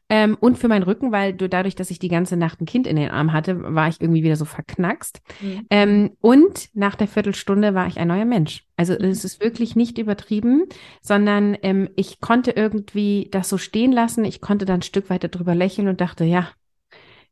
Ähm, 0.10 0.38
und 0.40 0.58
für 0.58 0.68
meinen 0.68 0.84
Rücken, 0.84 1.12
weil 1.12 1.34
du 1.34 1.50
dadurch, 1.50 1.76
dass 1.76 1.92
ich 1.92 2.00
die 2.00 2.08
ganze 2.08 2.38
Nacht 2.38 2.62
ein 2.62 2.66
Kind 2.66 2.88
in 2.88 2.96
den 2.96 3.12
Arm 3.12 3.34
hatte, 3.34 3.62
war 3.76 3.90
ich 3.90 4.00
irgendwie 4.00 4.24
wieder 4.24 4.38
so 4.38 4.46
verknackst. 4.46 5.22
Mhm. 5.42 5.68
Ähm, 5.70 6.12
und 6.22 6.70
nach 6.74 6.96
der 6.96 7.08
Viertelstunde 7.08 7.74
war 7.74 7.88
ich 7.88 8.00
ein 8.00 8.08
neuer 8.08 8.26
Mensch. 8.26 8.66
Also 8.78 8.94
mhm. 8.94 9.06
es 9.06 9.26
ist 9.26 9.42
wirklich 9.42 9.76
nicht 9.76 9.98
übertrieben, 9.98 10.66
sondern 11.02 11.58
ähm, 11.62 11.90
ich 11.96 12.22
konnte 12.22 12.52
irgendwie 12.52 13.28
das 13.32 13.50
so 13.50 13.58
stehen 13.58 13.92
lassen. 13.92 14.24
Ich 14.24 14.42
konnte 14.42 14.66
dann 14.66 14.80
ein 14.80 14.84
Stück 14.84 15.10
weiter 15.10 15.28
drüber 15.28 15.56
lächeln 15.56 15.88
und 15.88 16.00
dachte, 16.00 16.24
ja, 16.24 16.50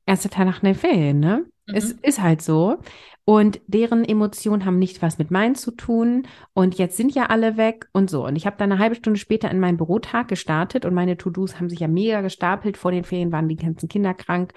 erster 0.06 0.30
Tag 0.30 0.46
nach 0.46 0.60
den 0.60 0.76
Ferien, 0.76 1.20
ne? 1.20 1.46
Mhm. 1.68 1.76
Es 1.76 1.92
ist 1.92 2.22
halt 2.22 2.42
so. 2.42 2.78
Und 3.28 3.60
deren 3.66 4.06
Emotionen 4.06 4.66
haben 4.66 4.78
nicht 4.78 5.02
was 5.02 5.18
mit 5.18 5.32
meinen 5.32 5.56
zu 5.56 5.72
tun. 5.72 6.28
Und 6.54 6.78
jetzt 6.78 6.96
sind 6.96 7.14
ja 7.16 7.28
alle 7.28 7.58
weg 7.58 7.88
und 7.92 8.10
so. 8.10 8.26
Und 8.26 8.36
ich 8.36 8.46
habe 8.46 8.58
dann 8.58 8.72
eine 8.72 8.80
halbe 8.80 8.96
Stunde 8.96 9.20
später 9.20 9.50
in 9.50 9.60
meinen 9.60 9.78
Bürotag 9.78 10.28
gestartet 10.28 10.86
und 10.86 10.94
meine 10.94 11.18
To-Dos 11.18 11.60
haben 11.60 11.70
sich 11.70 11.80
ja 11.80 11.88
mega 11.88 12.22
gestapelt. 12.22 12.78
Vor 12.78 12.92
den 12.92 13.04
Ferien 13.04 13.32
waren 13.32 13.50
die 13.50 13.56
ganzen 13.56 13.90
Kinder 13.90 14.14
krank. 14.14 14.54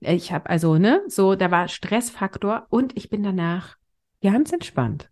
Ich 0.00 0.32
habe 0.32 0.48
also, 0.48 0.78
ne, 0.78 1.02
so, 1.08 1.34
da 1.34 1.50
war 1.50 1.68
Stressfaktor 1.68 2.66
und 2.70 2.96
ich 2.96 3.10
bin 3.10 3.22
danach 3.22 3.76
ganz 4.20 4.52
entspannt 4.52 5.11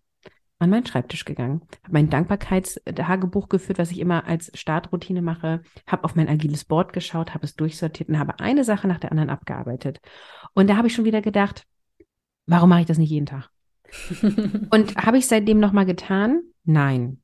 an 0.61 0.71
meinen 0.71 0.87
Schreibtisch 0.87 1.25
gegangen, 1.25 1.63
habe 1.83 1.93
mein 1.93 2.11
Dankbarkeitstagebuch 2.11 3.49
geführt, 3.49 3.79
was 3.79 3.91
ich 3.91 3.99
immer 3.99 4.27
als 4.27 4.53
Startroutine 4.55 5.23
mache, 5.23 5.63
habe 5.87 6.05
auf 6.05 6.15
mein 6.15 6.29
agiles 6.29 6.67
Board 6.67 6.93
geschaut, 6.93 7.35
habe 7.35 7.47
es 7.47 7.57
durchsortiert 7.57 8.11
und 8.11 8.19
habe 8.19 8.39
eine 8.41 8.63
Sache 8.63 8.87
nach 8.87 8.99
der 8.99 9.11
anderen 9.11 9.31
abgearbeitet. 9.31 10.01
Und 10.53 10.69
da 10.69 10.77
habe 10.77 10.87
ich 10.87 10.95
schon 10.95 11.07
wieder 11.07 11.23
gedacht, 11.23 11.67
warum 12.47 12.69
mache 12.69 12.83
ich 12.83 12.87
das 12.87 12.99
nicht 12.99 13.11
jeden 13.11 13.27
Tag? 13.27 13.49
und 14.71 14.97
habe 14.97 15.17
ich 15.17 15.27
seitdem 15.27 15.61
nochmal 15.61 15.87
getan? 15.87 16.43
Nein. 16.65 17.23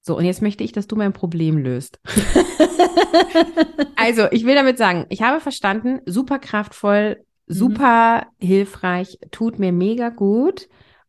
So, 0.00 0.16
und 0.16 0.24
jetzt 0.24 0.40
möchte 0.40 0.64
ich, 0.64 0.72
dass 0.72 0.86
du 0.86 0.96
mein 0.96 1.12
Problem 1.12 1.58
löst. 1.58 2.00
also, 3.96 4.28
ich 4.30 4.46
will 4.46 4.54
damit 4.54 4.78
sagen, 4.78 5.04
ich 5.10 5.20
habe 5.20 5.40
verstanden, 5.40 6.00
super 6.06 6.38
kraftvoll, 6.38 7.18
mhm. 7.46 7.52
super 7.52 8.26
mhm. 8.40 8.46
hilfreich, 8.46 9.18
tut 9.30 9.58
mir 9.58 9.72
mega 9.72 10.08
gut. 10.08 10.68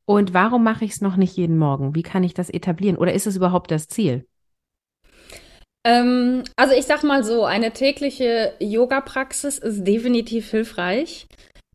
Und 0.10 0.34
warum 0.34 0.63
mache 0.63 0.86
ich 0.86 0.93
es 0.93 1.02
noch 1.02 1.17
nicht 1.17 1.38
jeden 1.38 1.60
Morgen? 1.60 1.93
Wie 1.93 2.02
kann 2.02 2.24
ich 2.24 2.34
das 2.34 2.50
etablieren? 2.50 2.98
Oder 2.98 3.13
ist 3.13 3.28
es 3.28 3.36
überhaupt 3.36 3.69
das 3.69 3.88
Ziel? 3.88 4.26
Ähm, 5.84 6.43
also 6.56 6.74
ich 6.74 6.88
sag 6.88 7.04
mal 7.04 7.24
so, 7.24 7.45
eine 7.45 7.74
tägliche 7.74 8.54
Yoga-Praxis 8.60 9.60
ist 9.60 9.84
definitiv 9.84 10.50
hilfreich. 10.50 11.28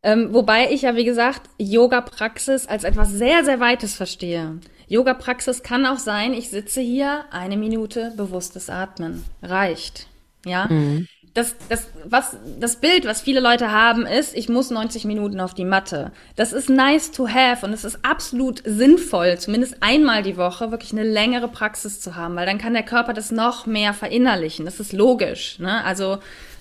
Ähm, 0.02 0.34
wobei 0.34 0.72
ich 0.72 0.82
ja, 0.82 0.96
wie 0.96 1.04
gesagt, 1.04 1.48
Yoga-Praxis 1.58 2.66
als 2.66 2.82
etwas 2.82 3.10
sehr, 3.12 3.44
sehr 3.44 3.60
Weites 3.60 3.94
verstehe. 3.94 4.58
Yoga-Praxis 4.88 5.62
kann 5.62 5.86
auch 5.86 5.98
sein, 5.98 6.32
ich 6.34 6.50
sitze 6.50 6.80
hier, 6.80 7.26
eine 7.30 7.56
Minute 7.56 8.14
bewusstes 8.16 8.68
Atmen. 8.68 9.22
Reicht. 9.44 10.08
Ja. 10.44 10.66
Mhm 10.66 11.06
das, 11.34 11.56
das, 11.68 11.88
was, 12.04 12.36
das 12.60 12.76
Bild, 12.76 13.06
was 13.06 13.20
viele 13.20 13.40
Leute 13.40 13.72
haben, 13.72 14.06
ist, 14.06 14.36
ich 14.36 14.48
muss 14.48 14.70
90 14.70 15.04
Minuten 15.04 15.40
auf 15.40 15.52
die 15.52 15.64
Matte. 15.64 16.12
Das 16.36 16.52
ist 16.52 16.70
nice 16.70 17.10
to 17.10 17.28
have 17.28 17.66
und 17.66 17.72
es 17.72 17.82
ist 17.82 18.04
absolut 18.04 18.62
sinnvoll, 18.64 19.36
zumindest 19.38 19.78
einmal 19.80 20.22
die 20.22 20.36
Woche 20.36 20.70
wirklich 20.70 20.92
eine 20.92 21.02
längere 21.02 21.48
Praxis 21.48 22.00
zu 22.00 22.14
haben, 22.14 22.36
weil 22.36 22.46
dann 22.46 22.58
kann 22.58 22.72
der 22.72 22.84
Körper 22.84 23.12
das 23.12 23.32
noch 23.32 23.66
mehr 23.66 23.92
verinnerlichen. 23.94 24.64
Das 24.64 24.78
ist 24.78 24.92
logisch. 24.92 25.58
Ne? 25.58 25.84
Also 25.84 26.18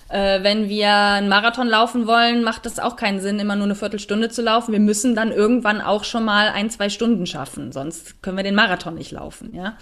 äh, 0.08 0.42
wenn 0.42 0.68
wir 0.68 0.92
einen 0.92 1.28
Marathon 1.28 1.68
laufen 1.68 2.08
wollen, 2.08 2.42
macht 2.42 2.66
es 2.66 2.80
auch 2.80 2.96
keinen 2.96 3.20
Sinn, 3.20 3.38
immer 3.38 3.54
nur 3.54 3.66
eine 3.66 3.76
Viertelstunde 3.76 4.28
zu 4.28 4.42
laufen. 4.42 4.72
Wir 4.72 4.80
müssen 4.80 5.14
dann 5.14 5.30
irgendwann 5.30 5.80
auch 5.80 6.02
schon 6.02 6.24
mal 6.24 6.48
ein, 6.48 6.68
zwei 6.68 6.88
Stunden 6.88 7.26
schaffen, 7.26 7.70
sonst 7.70 8.22
können 8.22 8.36
wir 8.36 8.44
den 8.44 8.56
Marathon 8.56 8.96
nicht 8.96 9.12
laufen. 9.12 9.54
Ja. 9.54 9.76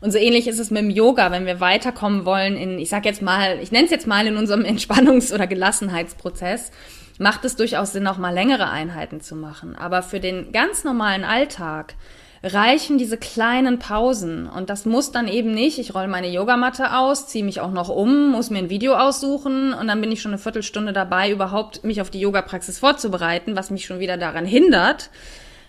Und 0.00 0.12
so 0.12 0.18
ähnlich 0.18 0.46
ist 0.46 0.58
es 0.58 0.70
mit 0.70 0.82
dem 0.82 0.90
Yoga, 0.90 1.30
wenn 1.30 1.46
wir 1.46 1.60
weiterkommen 1.60 2.24
wollen 2.24 2.56
in, 2.56 2.78
ich 2.78 2.88
sag 2.88 3.04
jetzt 3.04 3.22
mal, 3.22 3.58
ich 3.60 3.72
nenne 3.72 3.86
es 3.86 3.90
jetzt 3.90 4.06
mal 4.06 4.26
in 4.26 4.36
unserem 4.36 4.62
Entspannungs- 4.64 5.32
oder 5.32 5.46
Gelassenheitsprozess, 5.46 6.70
macht 7.18 7.44
es 7.44 7.56
durchaus 7.56 7.92
Sinn, 7.92 8.06
auch 8.06 8.18
mal 8.18 8.34
längere 8.34 8.68
Einheiten 8.68 9.20
zu 9.20 9.36
machen. 9.36 9.74
Aber 9.74 10.02
für 10.02 10.20
den 10.20 10.52
ganz 10.52 10.84
normalen 10.84 11.24
Alltag 11.24 11.94
reichen 12.42 12.98
diese 12.98 13.16
kleinen 13.16 13.78
Pausen. 13.78 14.46
Und 14.46 14.70
das 14.70 14.84
muss 14.84 15.10
dann 15.10 15.28
eben 15.28 15.52
nicht, 15.52 15.78
ich 15.78 15.94
roll 15.94 16.06
meine 16.06 16.28
Yogamatte 16.30 16.96
aus, 16.96 17.26
ziehe 17.26 17.44
mich 17.44 17.60
auch 17.60 17.72
noch 17.72 17.88
um, 17.88 18.30
muss 18.30 18.50
mir 18.50 18.58
ein 18.58 18.70
Video 18.70 18.94
aussuchen 18.94 19.72
und 19.72 19.88
dann 19.88 20.00
bin 20.00 20.12
ich 20.12 20.22
schon 20.22 20.32
eine 20.32 20.38
Viertelstunde 20.38 20.92
dabei, 20.92 21.30
überhaupt 21.30 21.84
mich 21.84 22.00
auf 22.00 22.10
die 22.10 22.20
Yoga-Praxis 22.20 22.78
vorzubereiten, 22.78 23.56
was 23.56 23.70
mich 23.70 23.86
schon 23.86 23.98
wieder 23.98 24.16
daran 24.16 24.44
hindert. 24.44 25.10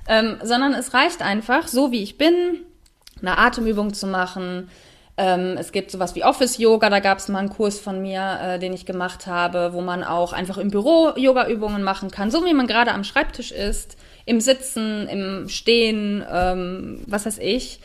Ähm, 0.07 0.37
sondern 0.43 0.73
es 0.73 0.93
reicht 0.93 1.21
einfach, 1.21 1.67
so 1.67 1.91
wie 1.91 2.03
ich 2.03 2.17
bin, 2.17 2.65
eine 3.21 3.37
Atemübung 3.37 3.93
zu 3.93 4.07
machen. 4.07 4.69
Ähm, 5.17 5.55
es 5.57 5.71
gibt 5.71 5.89
sowas 5.89 6.13
wie 6.15 6.23
Office 6.23 6.59
Yoga, 6.59 6.89
da 6.91 6.99
gab 6.99 7.17
es 7.17 7.27
mal 7.27 7.39
einen 7.39 7.49
Kurs 7.49 7.79
von 7.79 8.01
mir, 8.01 8.39
äh, 8.41 8.59
den 8.59 8.71
ich 8.73 8.85
gemacht 8.85 9.25
habe, 9.25 9.73
wo 9.73 9.81
man 9.81 10.03
auch 10.03 10.31
einfach 10.31 10.59
im 10.59 10.69
Büro 10.69 11.11
Yoga-Übungen 11.15 11.81
machen 11.81 12.11
kann, 12.11 12.29
so 12.29 12.45
wie 12.45 12.53
man 12.53 12.67
gerade 12.67 12.91
am 12.91 13.03
Schreibtisch 13.03 13.51
ist, 13.51 13.97
im 14.25 14.41
Sitzen, 14.41 15.07
im 15.07 15.49
Stehen, 15.49 16.23
ähm, 16.31 17.01
was 17.07 17.25
weiß 17.25 17.39
ich. 17.39 17.79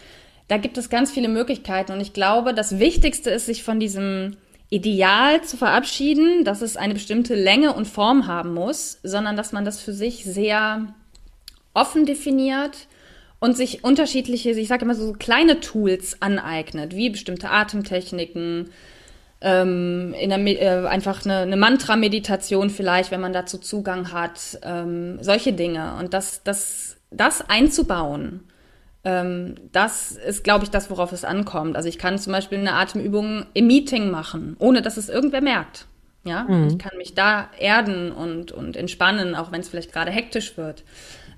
Da 0.49 0.59
gibt 0.59 0.77
es 0.77 0.91
ganz 0.91 1.11
viele 1.11 1.29
Möglichkeiten 1.29 1.93
und 1.93 2.01
ich 2.01 2.13
glaube, 2.13 2.53
das 2.53 2.79
Wichtigste 2.79 3.31
ist, 3.31 3.47
sich 3.47 3.63
von 3.63 3.81
diesem 3.81 4.37
Ideal 4.69 5.43
zu 5.43 5.57
verabschieden, 5.57 6.45
dass 6.45 6.61
es 6.61 6.77
eine 6.77 6.95
bestimmte 6.95 7.35
Länge 7.35 7.73
und 7.73 7.87
Form 7.87 8.27
haben 8.27 8.53
muss, 8.53 8.99
sondern 9.03 9.37
dass 9.37 9.53
man 9.53 9.65
das 9.65 9.81
für 9.81 9.93
sich 9.95 10.25
sehr 10.25 10.87
offen 11.73 12.05
definiert 12.05 12.89
und 13.43 13.57
sich 13.57 13.83
unterschiedliche, 13.83 14.51
ich 14.51 14.69
sage 14.69 14.85
immer 14.85 14.95
so 14.95 15.15
kleine 15.15 15.59
Tools 15.59 16.23
aneignet, 16.23 16.95
wie 16.95 17.11
bestimmte 17.11 17.51
Atemtechniken, 17.51 18.71
ähm, 19.41 20.15
in 20.15 20.31
der, 20.31 20.39
äh, 20.39 20.87
einfach 20.87 21.25
eine, 21.25 21.39
eine 21.39 21.57
Mantra-Meditation 21.57 22.71
vielleicht, 22.71 23.11
wenn 23.11 23.21
man 23.21 23.33
dazu 23.33 23.59
Zugang 23.59 24.13
hat, 24.13 24.61
ähm, 24.63 25.19
solche 25.21 25.53
Dinge. 25.53 25.97
Und 25.99 26.15
das, 26.15 26.45
das, 26.45 26.99
das 27.11 27.43
einzubauen, 27.51 28.45
ähm, 29.03 29.57
das 29.73 30.13
ist, 30.13 30.45
glaube 30.45 30.63
ich, 30.63 30.71
das, 30.71 30.89
worauf 30.89 31.11
es 31.11 31.25
ankommt. 31.25 31.75
Also 31.75 31.89
ich 31.89 31.99
kann 31.99 32.19
zum 32.19 32.33
Beispiel 32.33 32.59
eine 32.59 32.75
Atemübung 32.75 33.47
im 33.55 33.67
Meeting 33.67 34.13
machen, 34.13 34.55
ohne 34.61 34.83
dass 34.83 34.97
es 34.97 35.09
irgendwer 35.09 35.41
merkt. 35.41 35.89
Ja, 36.23 36.45
mhm. 36.45 36.69
ich 36.69 36.79
kann 36.79 36.97
mich 36.97 37.15
da 37.15 37.49
erden 37.59 38.13
und, 38.13 38.53
und 38.53 38.77
entspannen, 38.77 39.35
auch 39.35 39.51
wenn 39.51 39.63
es 39.63 39.69
vielleicht 39.69 39.93
gerade 39.93 40.13
hektisch 40.13 40.57
wird. 40.57 40.85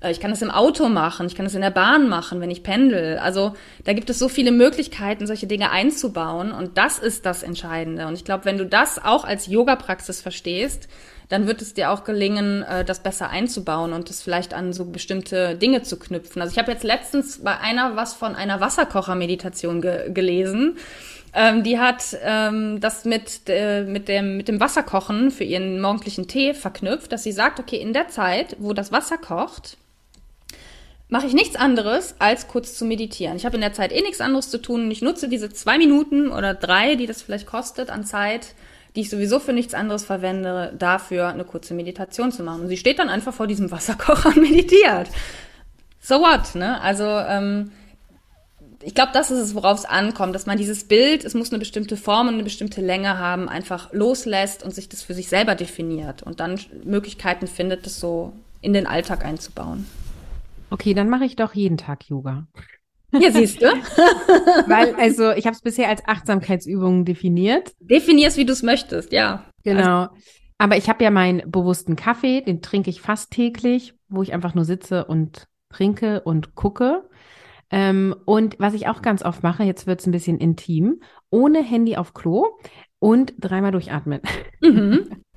Äh, 0.01 0.11
ich 0.11 0.19
kann 0.19 0.31
das 0.31 0.41
im 0.41 0.51
Auto 0.51 0.89
machen, 0.89 1.27
ich 1.27 1.35
kann 1.35 1.45
das 1.45 1.55
in 1.55 1.61
der 1.61 1.71
Bahn 1.71 2.09
machen, 2.09 2.41
wenn 2.41 2.51
ich 2.51 2.63
pendel. 2.63 3.17
Also 3.17 3.53
da 3.83 3.93
gibt 3.93 4.09
es 4.09 4.19
so 4.19 4.29
viele 4.29 4.51
Möglichkeiten, 4.51 5.27
solche 5.27 5.47
Dinge 5.47 5.71
einzubauen 5.71 6.51
und 6.51 6.77
das 6.77 6.99
ist 6.99 7.25
das 7.25 7.43
Entscheidende. 7.43 8.07
Und 8.07 8.13
ich 8.15 8.25
glaube, 8.25 8.45
wenn 8.45 8.57
du 8.57 8.65
das 8.65 9.03
auch 9.03 9.25
als 9.25 9.47
Yoga-Praxis 9.47 10.21
verstehst, 10.21 10.87
dann 11.29 11.47
wird 11.47 11.61
es 11.61 11.73
dir 11.73 11.91
auch 11.91 12.03
gelingen, 12.03 12.63
äh, 12.63 12.85
das 12.85 12.99
besser 12.99 13.29
einzubauen 13.29 13.93
und 13.93 14.09
das 14.09 14.21
vielleicht 14.21 14.53
an 14.53 14.73
so 14.73 14.85
bestimmte 14.85 15.55
Dinge 15.55 15.81
zu 15.81 15.97
knüpfen. 15.97 16.41
Also 16.41 16.51
ich 16.51 16.59
habe 16.59 16.71
jetzt 16.71 16.83
letztens 16.83 17.43
bei 17.43 17.57
einer 17.59 17.95
was 17.95 18.13
von 18.13 18.35
einer 18.35 18.59
Wasserkocher-Meditation 18.61 19.81
ge 19.81 20.11
gelesen 20.11 20.77
Ähm, 21.37 21.63
die 21.63 21.79
hat 21.79 22.17
ähm, 22.23 22.79
das 22.79 23.03
mit, 23.03 23.41
äh, 23.47 23.83
mit, 23.83 24.07
dem, 24.07 24.37
mit 24.37 24.47
dem 24.47 24.61
Wasserkochen 24.61 25.31
für 25.31 25.43
ihren 25.43 25.81
morgendlichen 25.81 26.29
Tee 26.29 26.53
verknüpft, 26.53 27.11
dass 27.11 27.23
sie 27.23 27.33
sagt, 27.33 27.59
okay, 27.59 27.75
in 27.75 27.91
der 27.91 28.07
Zeit, 28.07 28.55
wo 28.57 28.71
das 28.71 28.93
Wasser 28.93 29.17
kocht, 29.17 29.77
mache 31.09 31.27
ich 31.27 31.33
nichts 31.33 31.55
anderes, 31.55 32.15
als 32.19 32.47
kurz 32.47 32.75
zu 32.77 32.85
meditieren. 32.85 33.37
Ich 33.37 33.45
habe 33.45 33.55
in 33.55 33.61
der 33.61 33.73
Zeit 33.73 33.91
eh 33.91 34.01
nichts 34.01 34.21
anderes 34.21 34.49
zu 34.49 34.61
tun 34.61 34.85
und 34.85 34.91
ich 34.91 35.01
nutze 35.01 35.29
diese 35.29 35.49
zwei 35.51 35.77
Minuten 35.77 36.31
oder 36.31 36.53
drei, 36.53 36.95
die 36.95 37.05
das 37.05 37.21
vielleicht 37.21 37.45
kostet 37.45 37.89
an 37.89 38.05
Zeit, 38.05 38.55
die 38.95 39.01
ich 39.01 39.09
sowieso 39.09 39.39
für 39.39 39.53
nichts 39.53 39.73
anderes 39.73 40.05
verwende, 40.05 40.73
dafür 40.77 41.27
eine 41.27 41.43
kurze 41.43 41.73
Meditation 41.73 42.31
zu 42.31 42.43
machen. 42.43 42.61
Und 42.61 42.67
sie 42.69 42.77
steht 42.77 42.99
dann 42.99 43.09
einfach 43.09 43.33
vor 43.33 43.45
diesem 43.45 43.69
Wasserkocher 43.69 44.29
und 44.29 44.37
meditiert. 44.41 45.09
So 46.01 46.19
what, 46.19 46.55
ne? 46.55 46.81
Also 46.81 47.03
ähm, 47.03 47.71
ich 48.81 48.95
glaube, 48.95 49.11
das 49.13 49.31
ist 49.31 49.39
es, 49.39 49.55
worauf 49.55 49.79
es 49.79 49.85
ankommt, 49.85 50.33
dass 50.33 50.45
man 50.45 50.57
dieses 50.57 50.85
Bild, 50.85 51.25
es 51.25 51.33
muss 51.33 51.49
eine 51.49 51.59
bestimmte 51.59 51.97
Form 51.97 52.27
und 52.27 52.35
eine 52.35 52.43
bestimmte 52.43 52.81
Länge 52.81 53.17
haben, 53.17 53.49
einfach 53.49 53.91
loslässt 53.93 54.63
und 54.63 54.73
sich 54.73 54.89
das 54.89 55.01
für 55.01 55.13
sich 55.13 55.27
selber 55.27 55.55
definiert 55.55 56.23
und 56.23 56.39
dann 56.39 56.59
Möglichkeiten 56.83 57.47
findet, 57.47 57.85
das 57.85 57.99
so 57.99 58.33
in 58.61 58.73
den 58.73 58.87
Alltag 58.87 59.25
einzubauen. 59.25 59.87
Okay, 60.69 60.93
dann 60.93 61.09
mache 61.09 61.25
ich 61.25 61.35
doch 61.35 61.53
jeden 61.53 61.77
Tag 61.77 62.07
Yoga. 62.09 62.47
Ja, 63.11 63.31
siehst 63.31 63.61
du. 63.61 63.65
Weil, 64.67 64.93
also, 64.95 65.31
ich 65.31 65.45
habe 65.45 65.55
es 65.55 65.61
bisher 65.61 65.87
als 65.87 66.05
Achtsamkeitsübung 66.05 67.05
definiert. 67.05 67.71
Definierst, 67.79 68.35
wie 68.35 68.43
du 68.43 68.51
es 68.51 68.61
möchtest, 68.61 69.13
ja. 69.13 69.45
Genau. 69.63 70.09
Aber 70.57 70.75
ich 70.75 70.89
habe 70.89 71.01
ja 71.01 71.11
meinen 71.11 71.49
bewussten 71.49 71.95
Kaffee, 71.95 72.41
den 72.41 72.61
trinke 72.61 72.89
ich 72.89 72.99
fast 72.99 73.31
täglich, 73.31 73.93
wo 74.09 74.21
ich 74.21 74.33
einfach 74.33 74.53
nur 74.53 74.65
sitze 74.65 75.05
und 75.05 75.47
trinke 75.69 76.21
und 76.21 76.55
gucke. 76.55 77.07
Ähm, 77.71 78.15
und 78.25 78.57
was 78.59 78.73
ich 78.73 78.87
auch 78.87 79.01
ganz 79.01 79.23
oft 79.23 79.43
mache, 79.43 79.63
jetzt 79.63 79.87
wird 79.87 79.99
es 79.99 80.07
ein 80.07 80.11
bisschen 80.11 80.37
intim, 80.37 81.01
ohne 81.29 81.63
Handy 81.63 81.97
auf 81.97 82.13
Klo 82.13 82.57
und 82.99 83.33
dreimal 83.39 83.71
durchatmen. 83.71 84.21
Mhm. 84.61 85.09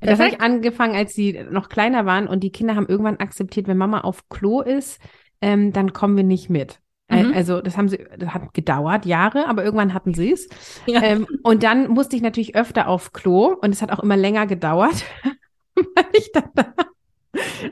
Das 0.00 0.18
habe 0.20 0.30
ich 0.30 0.40
angefangen, 0.40 0.94
als 0.94 1.14
sie 1.14 1.44
noch 1.50 1.68
kleiner 1.68 2.04
waren 2.06 2.26
und 2.26 2.40
die 2.40 2.52
Kinder 2.52 2.74
haben 2.76 2.88
irgendwann 2.88 3.18
akzeptiert, 3.18 3.66
wenn 3.68 3.78
Mama 3.78 4.00
auf 4.00 4.28
Klo 4.28 4.60
ist, 4.60 5.00
ähm, 5.40 5.72
dann 5.72 5.92
kommen 5.92 6.16
wir 6.16 6.24
nicht 6.24 6.50
mit. 6.50 6.80
Mhm. 7.10 7.32
Also 7.34 7.60
das 7.60 7.76
haben 7.76 7.88
sie, 7.88 8.04
das 8.18 8.30
hat 8.32 8.54
gedauert, 8.54 9.04
Jahre, 9.06 9.46
aber 9.46 9.64
irgendwann 9.64 9.94
hatten 9.94 10.14
sie 10.14 10.32
es. 10.32 10.48
Ja. 10.86 11.02
Ähm, 11.02 11.26
und 11.42 11.62
dann 11.62 11.88
musste 11.88 12.16
ich 12.16 12.22
natürlich 12.22 12.56
öfter 12.56 12.88
auf 12.88 13.12
Klo 13.12 13.54
und 13.60 13.70
es 13.70 13.82
hat 13.82 13.92
auch 13.92 14.00
immer 14.00 14.16
länger 14.16 14.46
gedauert, 14.46 15.04
weil 15.74 16.06
ich 16.12 16.32
dann 16.32 16.50
da 16.54 16.72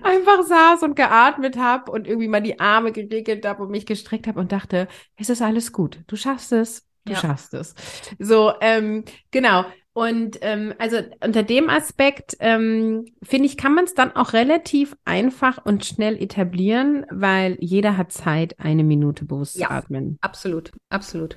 einfach 0.03 0.43
saß 0.43 0.83
und 0.83 0.97
geatmet 0.97 1.57
habe 1.57 1.91
und 1.91 2.07
irgendwie 2.07 2.29
mal 2.29 2.43
die 2.43 2.61
Arme 2.61 2.93
geregelt 2.93 3.47
habe 3.47 3.63
und 3.63 3.71
mich 3.71 3.87
gestreckt 3.87 4.27
habe 4.27 4.41
und 4.41 4.53
dachte, 4.53 4.89
es 5.17 5.31
ist 5.31 5.43
alles 5.43 5.73
gut, 5.73 6.01
du 6.07 6.17
schaffst 6.17 6.53
es, 6.53 6.87
du 7.05 7.13
ja. 7.13 7.19
schaffst 7.19 7.55
es. 7.55 7.75
So, 8.19 8.53
ähm, 8.61 9.05
genau. 9.31 9.65
Und 9.95 10.39
ähm, 10.41 10.73
also 10.79 10.99
unter 11.23 11.43
dem 11.43 11.69
Aspekt 11.69 12.37
ähm, 12.41 13.05
finde 13.23 13.47
ich, 13.47 13.59
kann 13.59 13.75
man 13.75 13.85
es 13.85 13.95
dann 13.95 14.17
auch 14.17 14.33
relativ 14.33 14.97
einfach 15.05 15.65
und 15.67 15.85
schnell 15.85 16.21
etablieren, 16.21 17.05
weil 17.11 17.59
jeder 17.61 17.99
hat 17.99 18.11
Zeit, 18.11 18.59
eine 18.59 18.85
Minute 18.85 19.27
bewusst 19.27 19.57
ja, 19.57 19.69
zu 19.69 19.73
atmen. 19.75 20.19
Absolut, 20.23 20.73
absolut. 20.89 21.37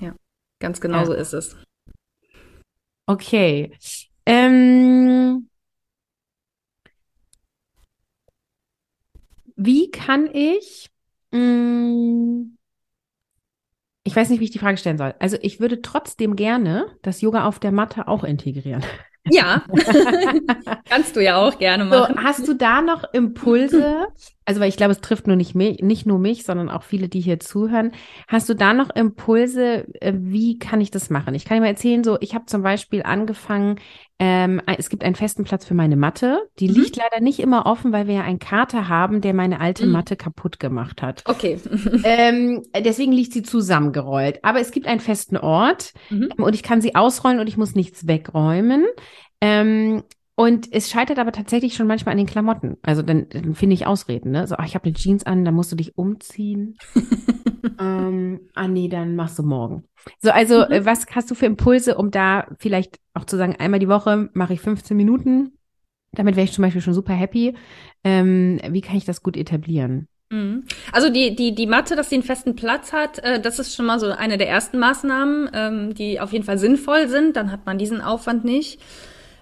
Ja, 0.00 0.14
ganz 0.60 0.80
genau 0.80 0.98
ja. 0.98 1.06
so 1.06 1.12
ist 1.12 1.32
es. 1.32 1.56
Okay. 3.06 3.72
Ähm, 4.26 5.48
wie 9.56 9.90
kann 9.90 10.28
ich 10.32 10.88
mh, 11.32 11.40
mm, 11.40 12.57
ich 14.08 14.16
weiß 14.16 14.30
nicht, 14.30 14.40
wie 14.40 14.44
ich 14.44 14.50
die 14.50 14.58
Frage 14.58 14.78
stellen 14.78 14.96
soll. 14.96 15.14
Also 15.18 15.36
ich 15.42 15.60
würde 15.60 15.82
trotzdem 15.82 16.34
gerne 16.34 16.86
das 17.02 17.20
Yoga 17.20 17.44
auf 17.44 17.58
der 17.58 17.72
Matte 17.72 18.08
auch 18.08 18.24
integrieren. 18.24 18.82
Ja, 19.28 19.62
kannst 20.88 21.14
du 21.14 21.22
ja 21.22 21.36
auch 21.36 21.58
gerne 21.58 21.84
machen. 21.84 22.14
So, 22.16 22.22
hast 22.22 22.48
du 22.48 22.54
da 22.54 22.80
noch 22.80 23.04
Impulse? 23.12 24.06
Also, 24.48 24.62
weil 24.62 24.70
ich 24.70 24.78
glaube, 24.78 24.92
es 24.92 25.02
trifft 25.02 25.26
nur 25.26 25.36
nicht 25.36 25.54
mich, 25.54 25.80
nicht 25.82 26.06
nur 26.06 26.18
mich, 26.18 26.44
sondern 26.44 26.70
auch 26.70 26.82
viele, 26.82 27.10
die 27.10 27.20
hier 27.20 27.38
zuhören. 27.38 27.92
Hast 28.28 28.48
du 28.48 28.54
da 28.54 28.72
noch 28.72 28.88
Impulse? 28.88 29.84
Äh, 30.00 30.14
wie 30.16 30.58
kann 30.58 30.80
ich 30.80 30.90
das 30.90 31.10
machen? 31.10 31.34
Ich 31.34 31.44
kann 31.44 31.58
dir 31.58 31.60
mal 31.60 31.66
erzählen, 31.66 32.02
so, 32.02 32.16
ich 32.22 32.34
habe 32.34 32.46
zum 32.46 32.62
Beispiel 32.62 33.02
angefangen, 33.02 33.78
ähm, 34.18 34.62
es 34.78 34.88
gibt 34.88 35.04
einen 35.04 35.16
festen 35.16 35.44
Platz 35.44 35.66
für 35.66 35.74
meine 35.74 35.96
Matte. 35.96 36.48
Die 36.60 36.68
mhm. 36.68 36.76
liegt 36.76 36.96
leider 36.96 37.22
nicht 37.22 37.40
immer 37.40 37.66
offen, 37.66 37.92
weil 37.92 38.06
wir 38.06 38.14
ja 38.14 38.22
einen 38.22 38.38
Kater 38.38 38.88
haben, 38.88 39.20
der 39.20 39.34
meine 39.34 39.60
alte 39.60 39.84
mhm. 39.84 39.92
Matte 39.92 40.16
kaputt 40.16 40.58
gemacht 40.58 41.02
hat. 41.02 41.24
Okay. 41.26 41.60
ähm, 42.04 42.62
deswegen 42.74 43.12
liegt 43.12 43.34
sie 43.34 43.42
zusammengerollt. 43.42 44.42
Aber 44.46 44.60
es 44.60 44.70
gibt 44.70 44.86
einen 44.86 45.00
festen 45.00 45.36
Ort 45.36 45.92
mhm. 46.08 46.30
und 46.38 46.54
ich 46.54 46.62
kann 46.62 46.80
sie 46.80 46.94
ausrollen 46.94 47.38
und 47.38 47.50
ich 47.50 47.58
muss 47.58 47.74
nichts 47.74 48.06
wegräumen. 48.06 48.86
Ähm, 49.42 50.04
und 50.38 50.72
es 50.72 50.88
scheitert 50.88 51.18
aber 51.18 51.32
tatsächlich 51.32 51.74
schon 51.74 51.88
manchmal 51.88 52.12
an 52.12 52.18
den 52.18 52.28
Klamotten. 52.28 52.76
Also 52.82 53.02
dann, 53.02 53.28
dann 53.28 53.56
finde 53.56 53.74
ich 53.74 53.88
Ausreden, 53.88 54.30
ne? 54.30 54.46
So, 54.46 54.54
ach, 54.56 54.66
ich 54.66 54.76
habe 54.76 54.84
eine 54.84 54.94
Jeans 54.94 55.26
an, 55.26 55.44
dann 55.44 55.52
musst 55.52 55.72
du 55.72 55.76
dich 55.76 55.98
umziehen. 55.98 56.78
ähm, 57.80 58.38
ah 58.54 58.68
nee, 58.68 58.86
dann 58.86 59.16
machst 59.16 59.40
du 59.40 59.42
morgen. 59.42 59.82
So, 60.20 60.30
also 60.30 60.64
mhm. 60.64 60.70
Äh, 60.70 60.84
was 60.84 61.06
hast 61.10 61.28
du 61.28 61.34
für 61.34 61.46
Impulse, 61.46 61.96
um 61.96 62.12
da 62.12 62.46
vielleicht 62.60 63.00
auch 63.14 63.24
zu 63.24 63.36
sagen, 63.36 63.56
einmal 63.58 63.80
die 63.80 63.88
Woche 63.88 64.30
mache 64.32 64.52
ich 64.52 64.60
15 64.60 64.96
Minuten? 64.96 65.58
Damit 66.12 66.36
wäre 66.36 66.44
ich 66.44 66.52
zum 66.52 66.62
Beispiel 66.62 66.82
schon 66.82 66.94
super 66.94 67.14
happy. 67.14 67.56
Ähm, 68.04 68.60
wie 68.70 68.80
kann 68.80 68.96
ich 68.96 69.04
das 69.04 69.24
gut 69.24 69.36
etablieren? 69.36 70.06
Mhm. 70.30 70.62
Also 70.92 71.10
die, 71.10 71.34
die, 71.34 71.52
die 71.52 71.66
Matte, 71.66 71.96
dass 71.96 72.10
sie 72.10 72.14
einen 72.14 72.22
festen 72.22 72.54
Platz 72.54 72.92
hat, 72.92 73.18
äh, 73.24 73.40
das 73.40 73.58
ist 73.58 73.74
schon 73.74 73.86
mal 73.86 73.98
so 73.98 74.06
eine 74.12 74.38
der 74.38 74.48
ersten 74.48 74.78
Maßnahmen, 74.78 75.50
ähm, 75.52 75.94
die 75.94 76.20
auf 76.20 76.32
jeden 76.32 76.44
Fall 76.44 76.58
sinnvoll 76.58 77.08
sind. 77.08 77.34
Dann 77.34 77.50
hat 77.50 77.66
man 77.66 77.76
diesen 77.76 78.00
Aufwand 78.00 78.44
nicht. 78.44 78.80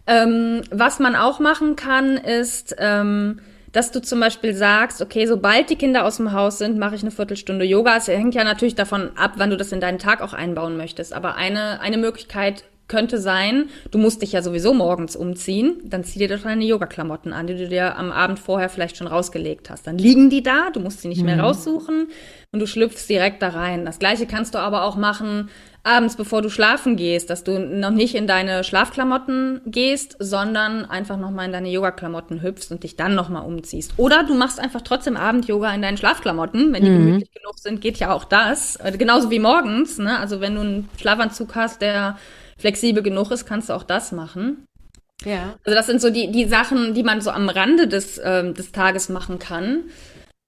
Ähm, 0.06 0.62
was 0.70 0.98
man 0.98 1.16
auch 1.16 1.40
machen 1.40 1.76
kann, 1.76 2.16
ist, 2.16 2.76
ähm, 2.78 3.40
dass 3.72 3.90
du 3.90 4.00
zum 4.00 4.20
Beispiel 4.20 4.54
sagst, 4.54 5.02
okay, 5.02 5.26
sobald 5.26 5.68
die 5.68 5.76
Kinder 5.76 6.04
aus 6.04 6.16
dem 6.16 6.32
Haus 6.32 6.58
sind, 6.58 6.78
mache 6.78 6.94
ich 6.94 7.02
eine 7.02 7.10
Viertelstunde 7.10 7.64
Yoga. 7.64 7.96
Es 7.96 8.08
hängt 8.08 8.34
ja 8.34 8.44
natürlich 8.44 8.74
davon 8.74 9.10
ab, 9.16 9.32
wann 9.36 9.50
du 9.50 9.56
das 9.56 9.72
in 9.72 9.80
deinen 9.80 9.98
Tag 9.98 10.22
auch 10.22 10.32
einbauen 10.32 10.76
möchtest. 10.76 11.12
Aber 11.12 11.36
eine, 11.36 11.80
eine 11.80 11.98
Möglichkeit 11.98 12.64
könnte 12.88 13.18
sein, 13.18 13.68
du 13.90 13.99
musst 13.99 14.22
dich 14.22 14.33
ja 14.33 14.42
sowieso 14.42 14.72
morgens 14.72 15.16
umziehen, 15.16 15.81
dann 15.85 16.05
zieh 16.05 16.18
dir 16.18 16.29
doch 16.29 16.42
deine 16.42 16.64
Yoga-Klamotten 16.64 17.33
an, 17.33 17.46
die 17.46 17.57
du 17.57 17.68
dir 17.68 17.96
am 17.96 18.12
Abend 18.12 18.38
vorher 18.38 18.68
vielleicht 18.68 18.96
schon 18.96 19.07
rausgelegt 19.07 19.70
hast. 19.70 19.87
Dann 19.87 19.99
liegen 19.99 20.31
die 20.31 20.42
da, 20.42 20.70
du 20.72 20.81
musst 20.81 21.01
sie 21.01 21.09
nicht 21.09 21.22
mehr 21.22 21.37
mhm. 21.37 21.42
raussuchen 21.42 22.09
und 22.53 22.61
du 22.61 22.66
schlüpfst 22.66 23.09
direkt 23.09 23.42
da 23.42 23.49
rein. 23.49 23.85
Das 23.85 23.99
gleiche 23.99 24.27
kannst 24.27 24.55
du 24.55 24.59
aber 24.59 24.85
auch 24.85 24.96
machen, 24.96 25.51
abends, 25.87 26.16
bevor 26.16 26.42
du 26.42 26.51
schlafen 26.51 26.96
gehst, 26.96 27.31
dass 27.31 27.44
du 27.44 27.59
noch 27.61 27.90
nicht 27.90 28.16
in 28.16 28.27
deine 28.27 28.64
Schlafklamotten 28.64 29.61
gehst, 29.66 30.16
sondern 30.18 30.85
einfach 30.85 31.16
nochmal 31.16 31.46
in 31.46 31.53
deine 31.53 31.70
Yoga-Klamotten 31.70 32.42
hüpfst 32.42 32.72
und 32.72 32.83
dich 32.83 32.96
dann 32.96 33.14
nochmal 33.14 33.46
umziehst. 33.46 33.94
Oder 33.96 34.25
du 34.25 34.35
machst 34.35 34.59
einfach 34.59 34.83
trotzdem 34.83 35.16
Abend-Yoga 35.16 35.72
in 35.72 35.83
deinen 35.83 35.96
Schlafklamotten. 35.96 36.72
Wenn 36.72 36.85
die 36.85 36.90
mhm. 36.90 36.99
gemütlich 36.99 37.31
genug 37.33 37.59
sind, 37.59 37.81
geht 37.81 37.99
ja 37.99 38.12
auch 38.12 38.25
das. 38.25 38.77
Äh, 38.77 38.92
genauso 38.99 39.31
wie 39.31 39.38
morgens. 39.38 39.99
Ne? 39.99 40.18
Also 40.18 40.40
wenn 40.40 40.57
du 40.57 40.61
einen 40.62 40.88
Schlafanzug 40.99 41.55
hast, 41.55 41.81
der 41.81 42.18
flexibel 42.56 43.02
genug 43.02 43.30
ist, 43.30 43.46
kannst 43.46 43.68
du 43.68 43.74
auch 43.74 43.82
das 43.82 44.12
machen. 44.12 44.66
Ja. 45.24 45.56
Also 45.64 45.76
das 45.76 45.86
sind 45.86 46.00
so 46.00 46.10
die, 46.10 46.30
die 46.30 46.44
Sachen, 46.44 46.94
die 46.94 47.02
man 47.02 47.20
so 47.20 47.30
am 47.30 47.48
Rande 47.48 47.88
des, 47.88 48.20
ähm, 48.22 48.54
des 48.54 48.72
Tages 48.72 49.08
machen 49.08 49.38
kann. 49.38 49.84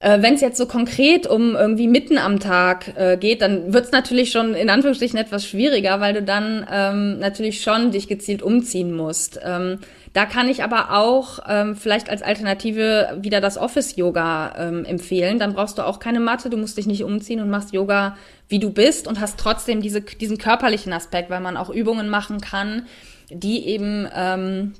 Äh, 0.00 0.22
Wenn 0.22 0.34
es 0.34 0.40
jetzt 0.40 0.58
so 0.58 0.66
konkret 0.66 1.26
um 1.26 1.56
irgendwie 1.56 1.88
mitten 1.88 2.18
am 2.18 2.38
Tag 2.38 2.96
äh, 2.96 3.16
geht, 3.16 3.42
dann 3.42 3.72
wird 3.72 3.86
es 3.86 3.92
natürlich 3.92 4.30
schon 4.30 4.54
in 4.54 4.70
Anführungsstrichen 4.70 5.18
etwas 5.18 5.46
schwieriger, 5.46 6.00
weil 6.00 6.14
du 6.14 6.22
dann 6.22 6.66
ähm, 6.70 7.18
natürlich 7.18 7.62
schon 7.62 7.90
dich 7.90 8.08
gezielt 8.08 8.42
umziehen 8.42 8.92
musst. 8.94 9.40
Ähm, 9.42 9.80
da 10.12 10.26
kann 10.26 10.48
ich 10.48 10.62
aber 10.62 10.92
auch 10.96 11.40
ähm, 11.48 11.76
vielleicht 11.76 12.10
als 12.10 12.22
Alternative 12.22 13.18
wieder 13.20 13.40
das 13.40 13.58
Office-Yoga 13.58 14.54
ähm, 14.56 14.84
empfehlen. 14.84 15.38
Dann 15.38 15.54
brauchst 15.54 15.78
du 15.78 15.86
auch 15.86 15.98
keine 15.98 16.20
Matte, 16.20 16.50
du 16.50 16.56
musst 16.56 16.78
dich 16.78 16.86
nicht 16.86 17.04
umziehen 17.04 17.40
und 17.40 17.50
machst 17.50 17.72
Yoga, 17.72 18.16
wie 18.48 18.58
du 18.58 18.70
bist 18.70 19.06
und 19.06 19.20
hast 19.20 19.38
trotzdem 19.38 19.82
diese, 19.82 20.00
diesen 20.00 20.38
körperlichen 20.38 20.92
Aspekt, 20.92 21.30
weil 21.30 21.40
man 21.40 21.56
auch 21.56 21.70
Übungen 21.70 22.08
machen 22.08 22.40
kann, 22.40 22.86
die 23.30 23.66
eben 23.66 24.08
ähm, 24.14 24.74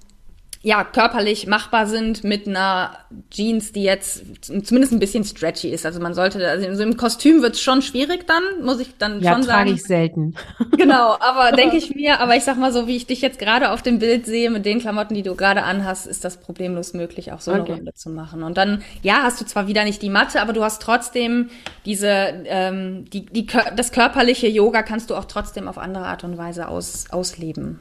ja, 0.61 0.83
körperlich 0.83 1.47
machbar 1.47 1.87
sind 1.87 2.25
mit 2.25 2.49
einer 2.49 2.99
Jeans, 3.31 3.71
die 3.71 3.85
jetzt 3.85 4.25
zumindest 4.43 4.93
ein 4.93 4.99
bisschen 4.99 5.23
stretchy 5.23 5.69
ist. 5.69 5.87
Also 5.87 6.01
man 6.01 6.15
sollte, 6.15 6.49
also 6.49 6.83
im 6.83 6.97
Kostüm 6.97 7.43
wird 7.43 7.55
es 7.55 7.61
schon 7.61 7.81
schwierig 7.81 8.27
dann, 8.27 8.43
muss 8.65 8.81
ich 8.81 8.99
dann 8.99 9.23
ja, 9.23 9.35
schon 9.35 9.45
sagen. 9.45 9.49
Ja, 9.49 9.65
trage 9.65 9.71
ich 9.73 9.83
selten. 9.85 10.35
Genau, 10.77 11.17
aber 11.21 11.53
denke 11.57 11.77
ich 11.77 11.95
mir, 11.95 12.21
aber 12.21 12.37
ich 12.37 12.45
sag 12.45 12.57
mal 12.57 12.73
so, 12.73 12.87
wie 12.87 12.97
ich 12.97 13.07
dich 13.07 13.21
jetzt 13.21 13.39
gerade 13.39 13.71
auf 13.71 13.83
dem 13.83 13.99
Bild 13.99 14.27
sehe, 14.27 14.51
mit 14.51 14.65
den 14.65 14.81
Klamotten, 14.81 15.15
die 15.15 15.23
du 15.23 15.35
gerade 15.35 15.63
anhast, 15.63 16.07
ist 16.07 16.25
das 16.25 16.39
problemlos 16.39 16.93
möglich, 16.93 17.33
auch 17.33 17.41
so 17.41 17.53
okay. 17.53 17.61
eine 17.61 17.75
Runde 17.77 17.95
zu 17.95 18.11
machen. 18.11 18.43
Und 18.43 18.57
dann, 18.57 18.83
ja, 19.03 19.23
hast 19.23 19.41
du 19.41 19.45
zwar 19.45 19.67
wieder 19.69 19.85
nicht 19.85 20.03
die 20.03 20.11
Matte, 20.11 20.41
aber 20.41 20.53
du 20.53 20.63
hast 20.63 20.83
trotzdem 20.83 21.51
diese, 21.85 22.09
ähm, 22.47 23.05
die, 23.11 23.27
die, 23.27 23.47
das 23.77 23.93
körperliche 23.93 24.49
Yoga 24.49 24.83
kannst 24.83 25.11
du 25.11 25.17
auch 25.17 25.25
trotzdem 25.25 25.69
auf 25.69 25.79
andere 25.79 26.07
Art 26.07 26.25
und 26.25 26.37
Weise 26.37 26.69
aus, 26.69 27.07
ausleben. 27.11 27.79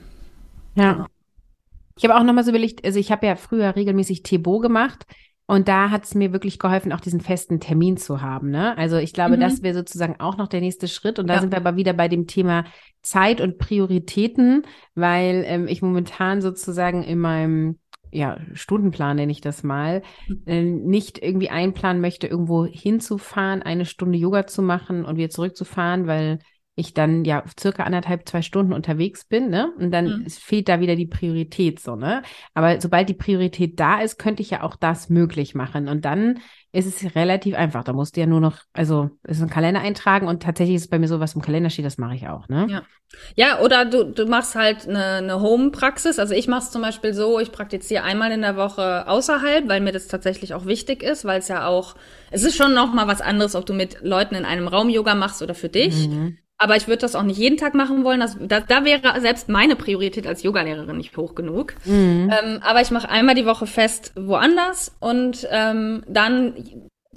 Ja. 0.76 1.08
Ich 1.98 2.04
habe 2.04 2.16
auch 2.16 2.24
nochmal 2.24 2.44
so 2.44 2.52
überlegt, 2.52 2.86
also 2.86 3.00
ich 3.00 3.12
habe 3.12 3.26
ja 3.26 3.36
früher 3.36 3.76
regelmäßig 3.76 4.24
Tebo 4.24 4.60
gemacht. 4.60 5.06
Und 5.50 5.70
da 5.70 5.92
hat 5.92 6.04
es 6.04 6.14
mir 6.14 6.34
wirklich 6.34 6.60
geholfen, 6.60 6.92
auch 6.92 7.00
diesen 7.00 7.22
festen 7.22 7.62
Termin 7.62 7.96
zu 7.96 8.22
haben. 8.22 8.50
Ne? 8.50 8.78
Also 8.78 8.98
ich 8.98 9.14
glaube, 9.14 9.38
mhm. 9.38 9.40
das 9.40 9.64
wäre 9.64 9.74
sozusagen 9.74 10.20
auch 10.20 10.36
noch 10.36 10.50
der 10.50 10.60
nächste 10.60 10.90
Schritt. 10.90 11.20
Und 11.20 11.28
da 11.28 11.36
ja. 11.36 11.40
sind 11.40 11.52
wir 11.52 11.58
aber 11.58 11.78
wieder 11.78 11.94
bei 11.94 12.10
dem 12.10 12.28
Thema 12.28 12.66
Zeit 13.02 13.40
und 13.40 13.58
Prioritäten, 13.58 14.64
weil 14.94 15.46
ähm, 15.48 15.70
ich 15.70 15.82
momentan 15.82 16.42
sozusagen 16.42 17.02
in 17.02 17.20
meinem 17.20 17.80
ja, 18.12 18.40
Stundenplan 18.54 19.16
nenne 19.16 19.32
ich 19.32 19.42
das 19.42 19.64
mal, 19.64 20.02
hm. 20.26 20.44
äh, 20.46 20.64
nicht 20.64 21.24
irgendwie 21.24 21.50
einplanen 21.50 22.02
möchte, 22.02 22.28
irgendwo 22.28 22.66
hinzufahren, 22.66 23.62
eine 23.62 23.86
Stunde 23.86 24.18
Yoga 24.18 24.48
zu 24.48 24.62
machen 24.62 25.06
und 25.06 25.16
wieder 25.16 25.30
zurückzufahren, 25.30 26.08
weil 26.08 26.40
ich 26.80 26.94
dann 26.94 27.26
ja 27.26 27.44
circa 27.60 27.84
anderthalb, 27.84 28.30
zwei 28.30 28.44
Stunden 28.44 28.72
unterwegs 28.72 29.26
bin, 29.26 29.50
ne? 29.50 29.74
Und 29.80 29.90
dann 29.90 30.20
mhm. 30.20 30.30
fehlt 30.30 30.70
da 30.70 30.80
wieder 30.80 30.96
die 30.96 31.08
Priorität 31.08 31.80
so, 31.80 31.96
ne? 31.96 32.22
Aber 32.54 32.80
sobald 32.80 33.10
die 33.10 33.16
Priorität 33.16 33.80
da 33.80 34.00
ist, 34.00 34.20
könnte 34.20 34.44
ich 34.44 34.52
ja 34.52 34.62
auch 34.62 34.76
das 34.76 35.10
möglich 35.10 35.56
machen. 35.56 35.88
Und 35.88 36.06
dann 36.06 36.40
ist 36.72 36.86
es 36.86 37.16
relativ 37.16 37.56
einfach. 37.56 37.84
Da 37.84 37.94
musst 37.94 38.16
du 38.16 38.20
ja 38.20 38.28
nur 38.28 38.42
noch, 38.42 38.60
also 38.74 39.10
ist 39.24 39.42
ein 39.42 39.50
Kalender 39.50 39.82
eintragen 39.82 40.28
und 40.28 40.44
tatsächlich 40.44 40.76
ist 40.76 40.84
es 40.84 40.90
bei 40.90 41.00
mir 41.00 41.08
so, 41.08 41.20
was 41.20 41.34
im 41.34 41.42
Kalender 41.42 41.72
steht, 41.72 41.86
das 41.86 41.98
mache 41.98 42.14
ich 42.14 42.28
auch, 42.28 42.48
ne? 42.48 42.68
Ja. 42.70 42.84
Ja, 43.36 43.62
oder 43.62 43.86
du, 43.86 44.04
du 44.04 44.26
machst 44.26 44.54
halt 44.54 44.88
eine, 44.88 45.04
eine 45.16 45.42
Home-Praxis. 45.42 46.20
Also 46.20 46.36
ich 46.36 46.48
mache 46.48 46.64
es 46.64 46.72
zum 46.72 46.84
Beispiel 46.84 47.14
so, 47.14 47.40
ich 47.40 47.52
praktiziere 47.52 48.04
einmal 48.04 48.32
in 48.32 48.42
der 48.42 48.56
Woche 48.58 49.08
außerhalb, 49.08 49.68
weil 49.68 49.82
mir 49.82 49.94
das 49.94 50.08
tatsächlich 50.08 50.54
auch 50.54 50.66
wichtig 50.66 51.02
ist, 51.02 51.26
weil 51.26 51.40
es 51.40 51.48
ja 51.48 51.66
auch, 51.66 51.96
es 52.30 52.44
ist 52.44 52.56
schon 52.58 52.74
noch 52.76 52.94
mal 52.94 53.08
was 53.08 53.22
anderes, 53.22 53.56
ob 53.56 53.66
du 53.66 53.74
mit 53.74 54.02
Leuten 54.04 54.36
in 54.36 54.46
einem 54.46 54.68
Raum 54.68 54.90
Yoga 54.90 55.16
machst 55.16 55.42
oder 55.42 55.56
für 55.56 55.70
dich. 55.70 56.10
Mhm. 56.10 56.38
Aber 56.58 56.76
ich 56.76 56.88
würde 56.88 57.02
das 57.02 57.16
auch 57.16 57.24
nicht 57.24 57.38
jeden 57.38 57.58
Tag 57.58 57.76
machen 57.76 58.04
wollen. 58.04 58.20
Das, 58.20 58.36
da, 58.40 58.60
da 58.60 58.84
wäre 58.84 59.22
selbst 59.22 59.48
meine 59.48 59.76
Priorität 59.76 60.26
als 60.26 60.44
Yogalehrerin 60.44 60.98
nicht 60.98 61.16
hoch 61.16 61.36
genug. 61.36 61.76
Mhm. 61.86 62.32
Ähm, 62.32 62.60
aber 62.62 62.82
ich 62.82 62.92
mache 62.92 63.10
einmal 63.10 63.36
die 63.36 63.46
Woche 63.46 63.68
fest 63.68 64.12
woanders 64.16 64.96
und 65.00 65.48
ähm, 65.52 66.04
dann, 66.08 66.56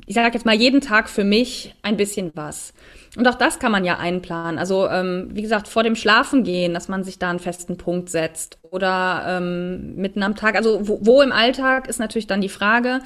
ich 0.07 0.15
sage 0.15 0.35
jetzt 0.35 0.45
mal, 0.45 0.55
jeden 0.55 0.83
Tag 0.83 1.09
für 1.09 1.25
mich 1.25 1.75
ein 1.83 1.97
bisschen 1.97 2.33
was. 2.35 2.75
Und 3.17 3.27
auch 3.27 3.35
das 3.35 3.59
kann 3.59 3.73
man 3.73 3.85
ja 3.85 3.99
einplanen. 3.99 4.59
Also 4.59 4.89
ähm, 4.89 5.31
wie 5.33 5.43
gesagt, 5.43 5.67
vor 5.69 5.83
dem 5.83 5.97
Schlafen 5.97 6.45
gehen, 6.45 6.75
dass 6.75 6.89
man 6.89 7.03
sich 7.03 7.19
da 7.19 7.31
einen 7.31 7.41
festen 7.41 7.77
Punkt 7.77 8.09
setzt 8.09 8.59
oder 8.71 9.25
ähm, 9.27 9.97
mitten 9.97 10.23
am 10.23 10.37
Tag. 10.37 10.55
Also 10.55 10.87
wo, 10.87 11.01
wo 11.03 11.23
im 11.23 11.33
Alltag 11.33 11.89
ist 11.89 11.99
natürlich 11.99 12.29
dann 12.29 12.41
die 12.41 12.49
Frage. 12.49 13.01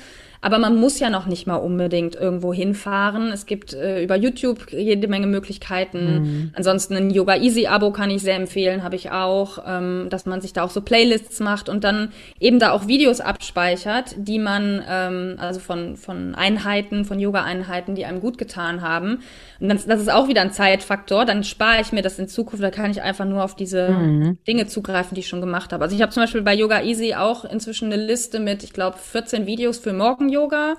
Aber 0.44 0.58
man 0.58 0.76
muss 0.76 1.00
ja 1.00 1.08
noch 1.08 1.24
nicht 1.24 1.46
mal 1.46 1.56
unbedingt 1.56 2.16
irgendwo 2.16 2.52
hinfahren. 2.52 3.32
Es 3.32 3.46
gibt 3.46 3.72
äh, 3.72 4.02
über 4.02 4.14
YouTube 4.14 4.70
jede 4.72 5.08
Menge 5.08 5.26
Möglichkeiten. 5.26 6.04
Mhm. 6.04 6.50
Ansonsten 6.54 6.94
ein 6.96 7.08
Yoga 7.08 7.36
Easy 7.36 7.66
Abo 7.66 7.92
kann 7.92 8.10
ich 8.10 8.20
sehr 8.20 8.36
empfehlen, 8.36 8.82
habe 8.82 8.94
ich 8.94 9.10
auch, 9.10 9.64
ähm, 9.66 10.08
dass 10.10 10.26
man 10.26 10.42
sich 10.42 10.52
da 10.52 10.62
auch 10.62 10.68
so 10.68 10.82
Playlists 10.82 11.40
macht 11.40 11.70
und 11.70 11.82
dann 11.82 12.12
eben 12.40 12.58
da 12.58 12.72
auch 12.72 12.86
Videos 12.86 13.20
abspeichert, 13.20 14.16
die 14.18 14.38
man, 14.38 14.84
ähm, 14.86 15.36
also 15.38 15.60
von, 15.60 15.96
von 15.96 16.34
Einheiten, 16.34 17.06
von 17.06 17.18
Yoga-Einheiten, 17.18 17.94
die 17.94 18.04
einem 18.04 18.20
gut 18.20 18.36
getan 18.36 18.82
haben. 18.82 19.20
Und 19.60 19.70
das, 19.70 19.86
das 19.86 19.98
ist 19.98 20.12
auch 20.12 20.28
wieder 20.28 20.42
ein 20.42 20.52
Zeitfaktor. 20.52 21.24
Dann 21.24 21.42
spare 21.42 21.80
ich 21.80 21.90
mir 21.92 22.02
das 22.02 22.18
in 22.18 22.28
Zukunft, 22.28 22.62
da 22.62 22.70
kann 22.70 22.90
ich 22.90 23.00
einfach 23.00 23.24
nur 23.24 23.42
auf 23.42 23.56
diese 23.56 23.88
mhm. 23.88 24.36
Dinge 24.46 24.66
zugreifen, 24.66 25.14
die 25.14 25.22
ich 25.22 25.28
schon 25.28 25.40
gemacht 25.40 25.72
habe. 25.72 25.84
Also 25.84 25.96
ich 25.96 26.02
habe 26.02 26.12
zum 26.12 26.22
Beispiel 26.22 26.42
bei 26.42 26.52
Yoga 26.52 26.82
Easy 26.82 27.14
auch 27.14 27.46
inzwischen 27.46 27.90
eine 27.90 28.04
Liste 28.04 28.40
mit, 28.40 28.62
ich 28.62 28.74
glaube, 28.74 28.98
14 28.98 29.46
Videos 29.46 29.78
für 29.78 29.94
morgen 29.94 30.33
Yoga. 30.34 30.74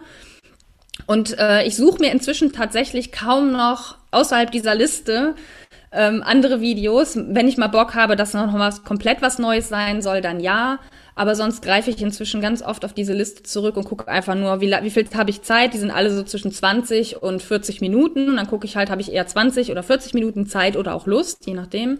Und 1.07 1.37
äh, 1.37 1.65
ich 1.65 1.75
suche 1.75 1.99
mir 1.99 2.11
inzwischen 2.11 2.51
tatsächlich 2.51 3.11
kaum 3.11 3.51
noch 3.51 3.97
außerhalb 4.11 4.51
dieser 4.51 4.75
Liste 4.75 5.35
ähm, 5.91 6.23
andere 6.25 6.61
Videos. 6.61 7.15
Wenn 7.17 7.47
ich 7.47 7.57
mal 7.57 7.67
Bock 7.67 7.95
habe, 7.95 8.15
dass 8.15 8.33
noch 8.33 8.53
was 8.53 8.83
komplett 8.83 9.21
was 9.21 9.39
Neues 9.39 9.69
sein 9.69 10.01
soll, 10.01 10.21
dann 10.21 10.39
ja. 10.39 10.79
Aber 11.15 11.35
sonst 11.35 11.61
greife 11.61 11.89
ich 11.89 12.01
inzwischen 12.01 12.41
ganz 12.41 12.61
oft 12.61 12.83
auf 12.83 12.93
diese 12.93 13.13
Liste 13.13 13.43
zurück 13.43 13.77
und 13.77 13.85
gucke 13.85 14.07
einfach 14.09 14.35
nur, 14.35 14.59
wie, 14.59 14.71
wie 14.81 14.89
viel 14.89 15.07
habe 15.15 15.29
ich 15.29 15.43
Zeit. 15.43 15.73
Die 15.73 15.77
sind 15.77 15.91
alle 15.91 16.13
so 16.13 16.23
zwischen 16.23 16.51
20 16.51 17.21
und 17.21 17.41
40 17.41 17.79
Minuten. 17.81 18.29
Und 18.29 18.35
dann 18.35 18.47
gucke 18.47 18.65
ich 18.65 18.75
halt, 18.75 18.89
habe 18.89 19.01
ich 19.01 19.13
eher 19.13 19.25
20 19.25 19.71
oder 19.71 19.83
40 19.83 20.13
Minuten 20.13 20.45
Zeit 20.45 20.75
oder 20.75 20.93
auch 20.93 21.07
Lust, 21.07 21.45
je 21.45 21.53
nachdem. 21.53 21.99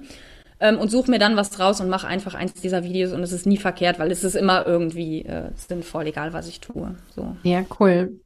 Ähm, 0.60 0.78
und 0.78 0.90
suche 0.90 1.12
mir 1.12 1.20
dann 1.20 1.36
was 1.36 1.50
draus 1.50 1.82
und 1.82 1.90
mache 1.90 2.08
einfach 2.08 2.34
eins 2.34 2.54
dieser 2.54 2.84
Videos 2.84 3.12
und 3.12 3.22
es 3.22 3.34
ist 3.34 3.46
nie 3.46 3.58
verkehrt, 3.58 4.00
weil 4.00 4.12
es 4.12 4.24
ist 4.24 4.36
immer 4.36 4.66
irgendwie 4.66 5.24
äh, 5.26 5.52
sinnvoll, 5.56 6.08
egal 6.08 6.34
was 6.34 6.48
ich 6.48 6.62
tue. 6.62 6.96
So. 7.14 7.36
Ja, 7.44 7.66
cool. 7.80 8.20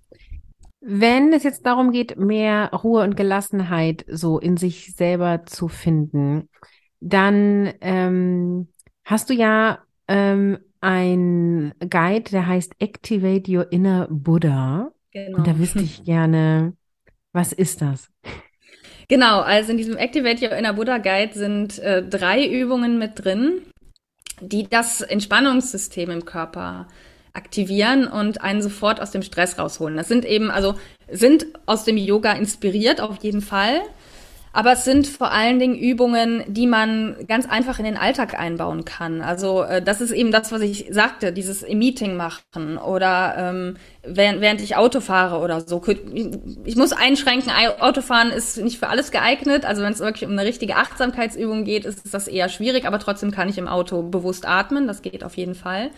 Wenn 0.82 1.34
es 1.34 1.44
jetzt 1.44 1.66
darum 1.66 1.92
geht, 1.92 2.18
mehr 2.18 2.72
Ruhe 2.72 3.04
und 3.04 3.18
Gelassenheit 3.18 4.06
so 4.08 4.40
in 4.40 4.58
sich 4.58 4.94
selber 4.96 5.46
zu 5.46 5.68
finden, 5.68 6.48
dann 7.02 7.74
ähm, 7.82 8.70
hast 9.04 9.30
du 9.30 9.34
ja 9.34 9.80
ähm, 10.08 10.60
ein 10.82 11.74
Guide, 11.80 12.32
der 12.32 12.48
heißt 12.48 12.74
Activate 12.80 13.52
Your 13.52 13.72
Inner 13.72 14.08
Buddha. 14.10 14.92
Genau. 15.12 15.38
Und 15.38 15.48
da 15.48 15.58
wüsste 15.58 15.80
ich 15.80 16.04
gerne, 16.04 16.74
was 17.34 17.52
ist 17.52 17.82
das? 17.82 18.10
Genau, 19.10 19.42
also 19.42 19.72
in 19.72 19.78
diesem 19.78 19.98
Activate 19.98 20.46
Your 20.46 20.56
Inner 20.56 20.74
Buddha 20.74 21.00
Guide 21.00 21.34
sind 21.34 21.80
äh, 21.80 22.04
drei 22.04 22.46
Übungen 22.46 23.00
mit 23.00 23.24
drin, 23.26 23.64
die 24.40 24.70
das 24.70 25.02
Entspannungssystem 25.02 26.12
im 26.12 26.26
Körper 26.26 26.88
aktivieren 27.34 28.08
und 28.08 28.42
einen 28.42 28.62
sofort 28.62 29.02
aus 29.02 29.10
dem 29.10 29.24
Stress 29.24 29.58
rausholen. 29.58 29.98
Das 29.98 30.08
sind 30.08 30.26
eben, 30.26 30.52
also 30.52 30.76
sind 31.10 31.48
aus 31.66 31.86
dem 31.86 31.98
Yoga 31.98 32.34
inspiriert 32.34 33.02
auf 33.02 33.24
jeden 33.24 33.42
Fall. 33.42 33.82
Aber 34.52 34.74
es 34.74 34.84
sind 34.84 35.08
vor 35.08 35.32
allen 35.32 35.60
Dingen 35.60 35.76
Übungen, 35.76 36.44
die 36.48 36.66
man 36.66 37.16
ganz 37.28 37.48
einfach 37.48 37.78
in 37.78 37.86
den 37.86 37.98
Alltag 37.98 38.40
einbauen 38.40 38.84
kann. 38.84 39.22
Also 39.22 39.64
äh, 39.64 39.82
das 39.82 40.02
ist 40.02 40.12
eben 40.12 40.32
das, 40.32 40.52
was 40.52 40.62
ich 40.62 40.88
sagte, 40.90 41.32
dieses 41.32 41.68
Meeting 41.68 42.16
machen 42.16 42.78
oder 42.78 43.36
ähm, 43.38 43.78
während, 44.04 44.42
während 44.42 44.62
ich 44.62 44.76
Auto 44.76 45.02
fahre 45.02 45.40
oder 45.40 45.62
so. 45.62 45.82
Ich 46.66 46.76
muss 46.76 46.94
einschränken, 46.94 47.52
Autofahren 47.80 48.32
ist 48.32 48.58
nicht 48.58 48.80
für 48.80 48.90
alles 48.90 49.12
geeignet. 49.12 49.66
Also 49.66 49.84
wenn 49.84 49.94
es 49.94 50.00
wirklich 50.00 50.26
um 50.26 50.32
eine 50.32 50.46
richtige 50.46 50.78
Achtsamkeitsübung 50.78 51.64
geht, 51.64 51.86
ist 51.86 52.12
das 52.14 52.28
eher 52.28 52.50
schwierig, 52.50 52.86
aber 52.86 53.00
trotzdem 53.00 53.32
kann 53.32 53.50
ich 53.50 53.58
im 53.58 53.68
Auto 53.68 54.02
bewusst 54.02 54.48
atmen. 54.48 54.88
Das 54.88 55.04
geht 55.04 55.24
auf 55.24 55.38
jeden 55.38 55.56
Fall. 55.56 55.92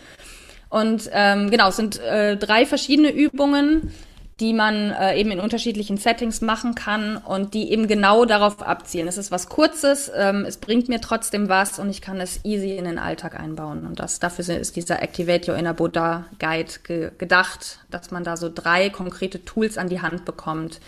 Und 0.68 1.10
ähm, 1.12 1.50
genau, 1.50 1.68
es 1.68 1.76
sind 1.76 2.00
äh, 2.00 2.36
drei 2.36 2.64
verschiedene 2.64 3.10
Übungen 3.10 3.92
die 4.42 4.52
man 4.52 4.90
äh, 4.90 5.14
eben 5.14 5.30
in 5.30 5.38
unterschiedlichen 5.38 5.98
Settings 5.98 6.40
machen 6.40 6.74
kann 6.74 7.16
und 7.16 7.54
die 7.54 7.70
eben 7.70 7.86
genau 7.86 8.24
darauf 8.24 8.60
abzielen. 8.60 9.06
Es 9.06 9.16
ist 9.16 9.30
was 9.30 9.48
Kurzes, 9.48 10.10
ähm, 10.16 10.44
es 10.44 10.56
bringt 10.56 10.88
mir 10.88 11.00
trotzdem 11.00 11.48
was 11.48 11.78
und 11.78 11.88
ich 11.88 12.02
kann 12.02 12.20
es 12.20 12.44
easy 12.44 12.72
in 12.72 12.84
den 12.84 12.98
Alltag 12.98 13.38
einbauen. 13.38 13.86
Und 13.86 14.00
das 14.00 14.18
dafür 14.18 14.48
ist 14.56 14.74
dieser 14.74 15.00
Activate 15.00 15.52
Your 15.52 15.56
Inner 15.56 15.74
Buddha 15.74 16.24
Guide 16.40 16.72
ge 16.82 17.12
gedacht, 17.16 17.78
dass 17.88 18.10
man 18.10 18.24
da 18.24 18.36
so 18.36 18.50
drei 18.52 18.90
konkrete 18.90 19.44
Tools 19.44 19.78
an 19.78 19.88
die 19.88 20.02
Hand 20.02 20.24
bekommt, 20.24 20.80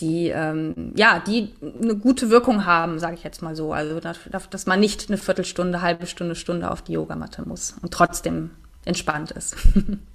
die 0.00 0.28
ähm, 0.28 0.94
ja, 0.96 1.22
die 1.26 1.52
eine 1.82 1.96
gute 1.96 2.30
Wirkung 2.30 2.64
haben, 2.64 2.98
sage 2.98 3.16
ich 3.16 3.24
jetzt 3.24 3.42
mal 3.42 3.54
so. 3.54 3.74
Also 3.74 4.00
dass, 4.00 4.18
dass 4.48 4.64
man 4.64 4.80
nicht 4.80 5.08
eine 5.08 5.18
Viertelstunde, 5.18 5.82
halbe 5.82 6.06
Stunde, 6.06 6.34
Stunde 6.34 6.70
auf 6.70 6.80
die 6.80 6.92
Yogamatte 6.92 7.46
muss 7.46 7.74
und 7.82 7.92
trotzdem 7.92 8.52
entspannt 8.86 9.32
ist. 9.32 9.54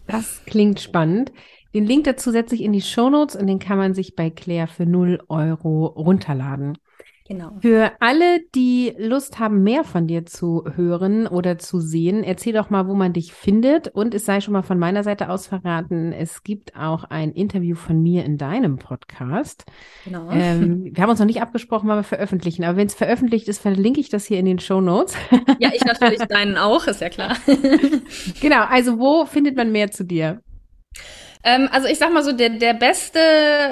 Das 0.07 0.41
klingt 0.45 0.81
spannend. 0.81 1.31
Den 1.73 1.85
Link 1.85 2.03
dazu 2.03 2.31
setze 2.31 2.55
ich 2.55 2.61
in 2.61 2.73
die 2.73 2.81
Show 2.81 3.09
Notes 3.09 3.35
und 3.35 3.47
den 3.47 3.59
kann 3.59 3.77
man 3.77 3.93
sich 3.93 4.15
bei 4.15 4.29
Claire 4.29 4.67
für 4.67 4.85
0 4.85 5.23
Euro 5.29 5.85
runterladen. 5.87 6.77
Genau. 7.31 7.57
Für 7.61 7.93
alle, 8.01 8.41
die 8.55 8.93
Lust 8.97 9.39
haben, 9.39 9.63
mehr 9.63 9.85
von 9.85 10.05
dir 10.05 10.25
zu 10.25 10.65
hören 10.75 11.27
oder 11.27 11.57
zu 11.57 11.79
sehen, 11.79 12.25
erzähl 12.25 12.51
doch 12.51 12.69
mal, 12.69 12.89
wo 12.89 12.93
man 12.93 13.13
dich 13.13 13.31
findet. 13.31 13.87
Und 13.87 14.13
es 14.13 14.25
sei 14.25 14.41
schon 14.41 14.51
mal 14.51 14.63
von 14.63 14.77
meiner 14.77 15.01
Seite 15.05 15.29
aus 15.29 15.47
verraten, 15.47 16.11
es 16.11 16.43
gibt 16.43 16.75
auch 16.75 17.05
ein 17.05 17.31
Interview 17.31 17.77
von 17.77 18.03
mir 18.03 18.25
in 18.25 18.37
deinem 18.37 18.79
Podcast. 18.79 19.63
Genau. 20.03 20.29
Ähm, 20.29 20.83
wir 20.93 21.01
haben 21.01 21.09
uns 21.09 21.19
noch 21.19 21.25
nicht 21.25 21.41
abgesprochen, 21.41 21.87
wann 21.87 21.99
wir 21.99 22.03
veröffentlichen, 22.03 22.65
aber 22.65 22.75
wenn 22.75 22.87
es 22.87 22.95
veröffentlicht 22.95 23.47
ist, 23.47 23.61
verlinke 23.61 24.01
ich 24.01 24.09
das 24.09 24.25
hier 24.25 24.37
in 24.37 24.45
den 24.45 24.59
Show 24.59 24.81
Notes. 24.81 25.15
Ja, 25.57 25.71
ich 25.73 25.85
natürlich 25.85 26.19
deinen 26.27 26.57
auch, 26.57 26.85
ist 26.87 26.99
ja 26.99 27.07
klar. 27.07 27.37
genau, 28.41 28.65
also 28.65 28.99
wo 28.99 29.25
findet 29.25 29.55
man 29.55 29.71
mehr 29.71 29.89
zu 29.89 30.03
dir? 30.03 30.41
Ähm, 31.43 31.69
also 31.71 31.87
ich 31.87 31.97
sag 31.97 32.11
mal 32.13 32.23
so, 32.23 32.31
der, 32.31 32.49
der 32.49 32.73
beste 32.73 33.19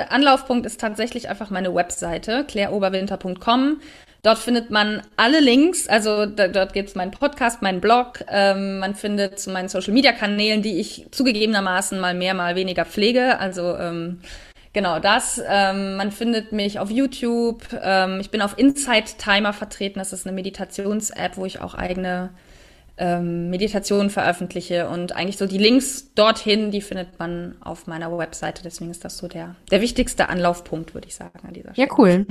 Anlaufpunkt 0.09 0.65
ist 0.65 0.79
tatsächlich 0.79 1.29
einfach 1.29 1.49
meine 1.49 1.73
Webseite, 1.73 2.45
claireoberwinter.com. 2.45 3.81
Dort 4.21 4.37
findet 4.37 4.69
man 4.69 5.01
alle 5.15 5.39
Links, 5.39 5.87
also 5.87 6.25
da, 6.25 6.49
dort 6.49 6.73
gibt's 6.73 6.93
meinen 6.95 7.11
Podcast, 7.11 7.61
meinen 7.61 7.79
Blog, 7.79 8.25
ähm, 8.29 8.79
man 8.79 8.93
findet 8.93 9.39
zu 9.39 9.49
meinen 9.49 9.69
Social-Media-Kanälen, 9.69 10.61
die 10.61 10.79
ich 10.79 11.05
zugegebenermaßen 11.11 11.97
mal 11.99 12.13
mehr, 12.13 12.33
mal 12.33 12.55
weniger 12.55 12.83
pflege, 12.83 13.39
also 13.39 13.77
ähm, 13.77 14.19
genau 14.73 14.99
das. 14.99 15.41
Ähm, 15.47 15.95
man 15.95 16.11
findet 16.11 16.51
mich 16.51 16.79
auf 16.79 16.91
YouTube, 16.91 17.63
ähm, 17.81 18.19
ich 18.19 18.29
bin 18.29 18.41
auf 18.41 18.57
Insight 18.57 19.19
Timer 19.19 19.53
vertreten, 19.53 19.99
das 19.99 20.11
ist 20.11 20.27
eine 20.27 20.35
Meditations-App, 20.35 21.37
wo 21.37 21.45
ich 21.45 21.61
auch 21.61 21.73
eigene 21.73 22.31
ähm, 22.99 23.49
Meditationen 23.49 24.09
veröffentliche 24.09 24.89
und 24.89 25.15
eigentlich 25.15 25.37
so 25.37 25.47
die 25.47 25.57
Links 25.57 26.13
dorthin, 26.13 26.69
die 26.69 26.81
findet 26.81 27.17
man 27.17 27.55
auf 27.61 27.87
meiner 27.87 28.15
Webseite. 28.15 28.61
Deswegen 28.63 28.91
ist 28.91 29.05
das 29.05 29.17
so 29.17 29.27
der, 29.27 29.55
der 29.71 29.81
wichtigste 29.81 30.29
Anlaufpunkt, 30.29 30.93
würde 30.93 31.07
ich 31.07 31.15
sagen, 31.15 31.39
an 31.47 31.53
dieser 31.53 31.73
Stelle. 31.73 31.87
Ja, 31.87 31.95
cool. 31.97 32.27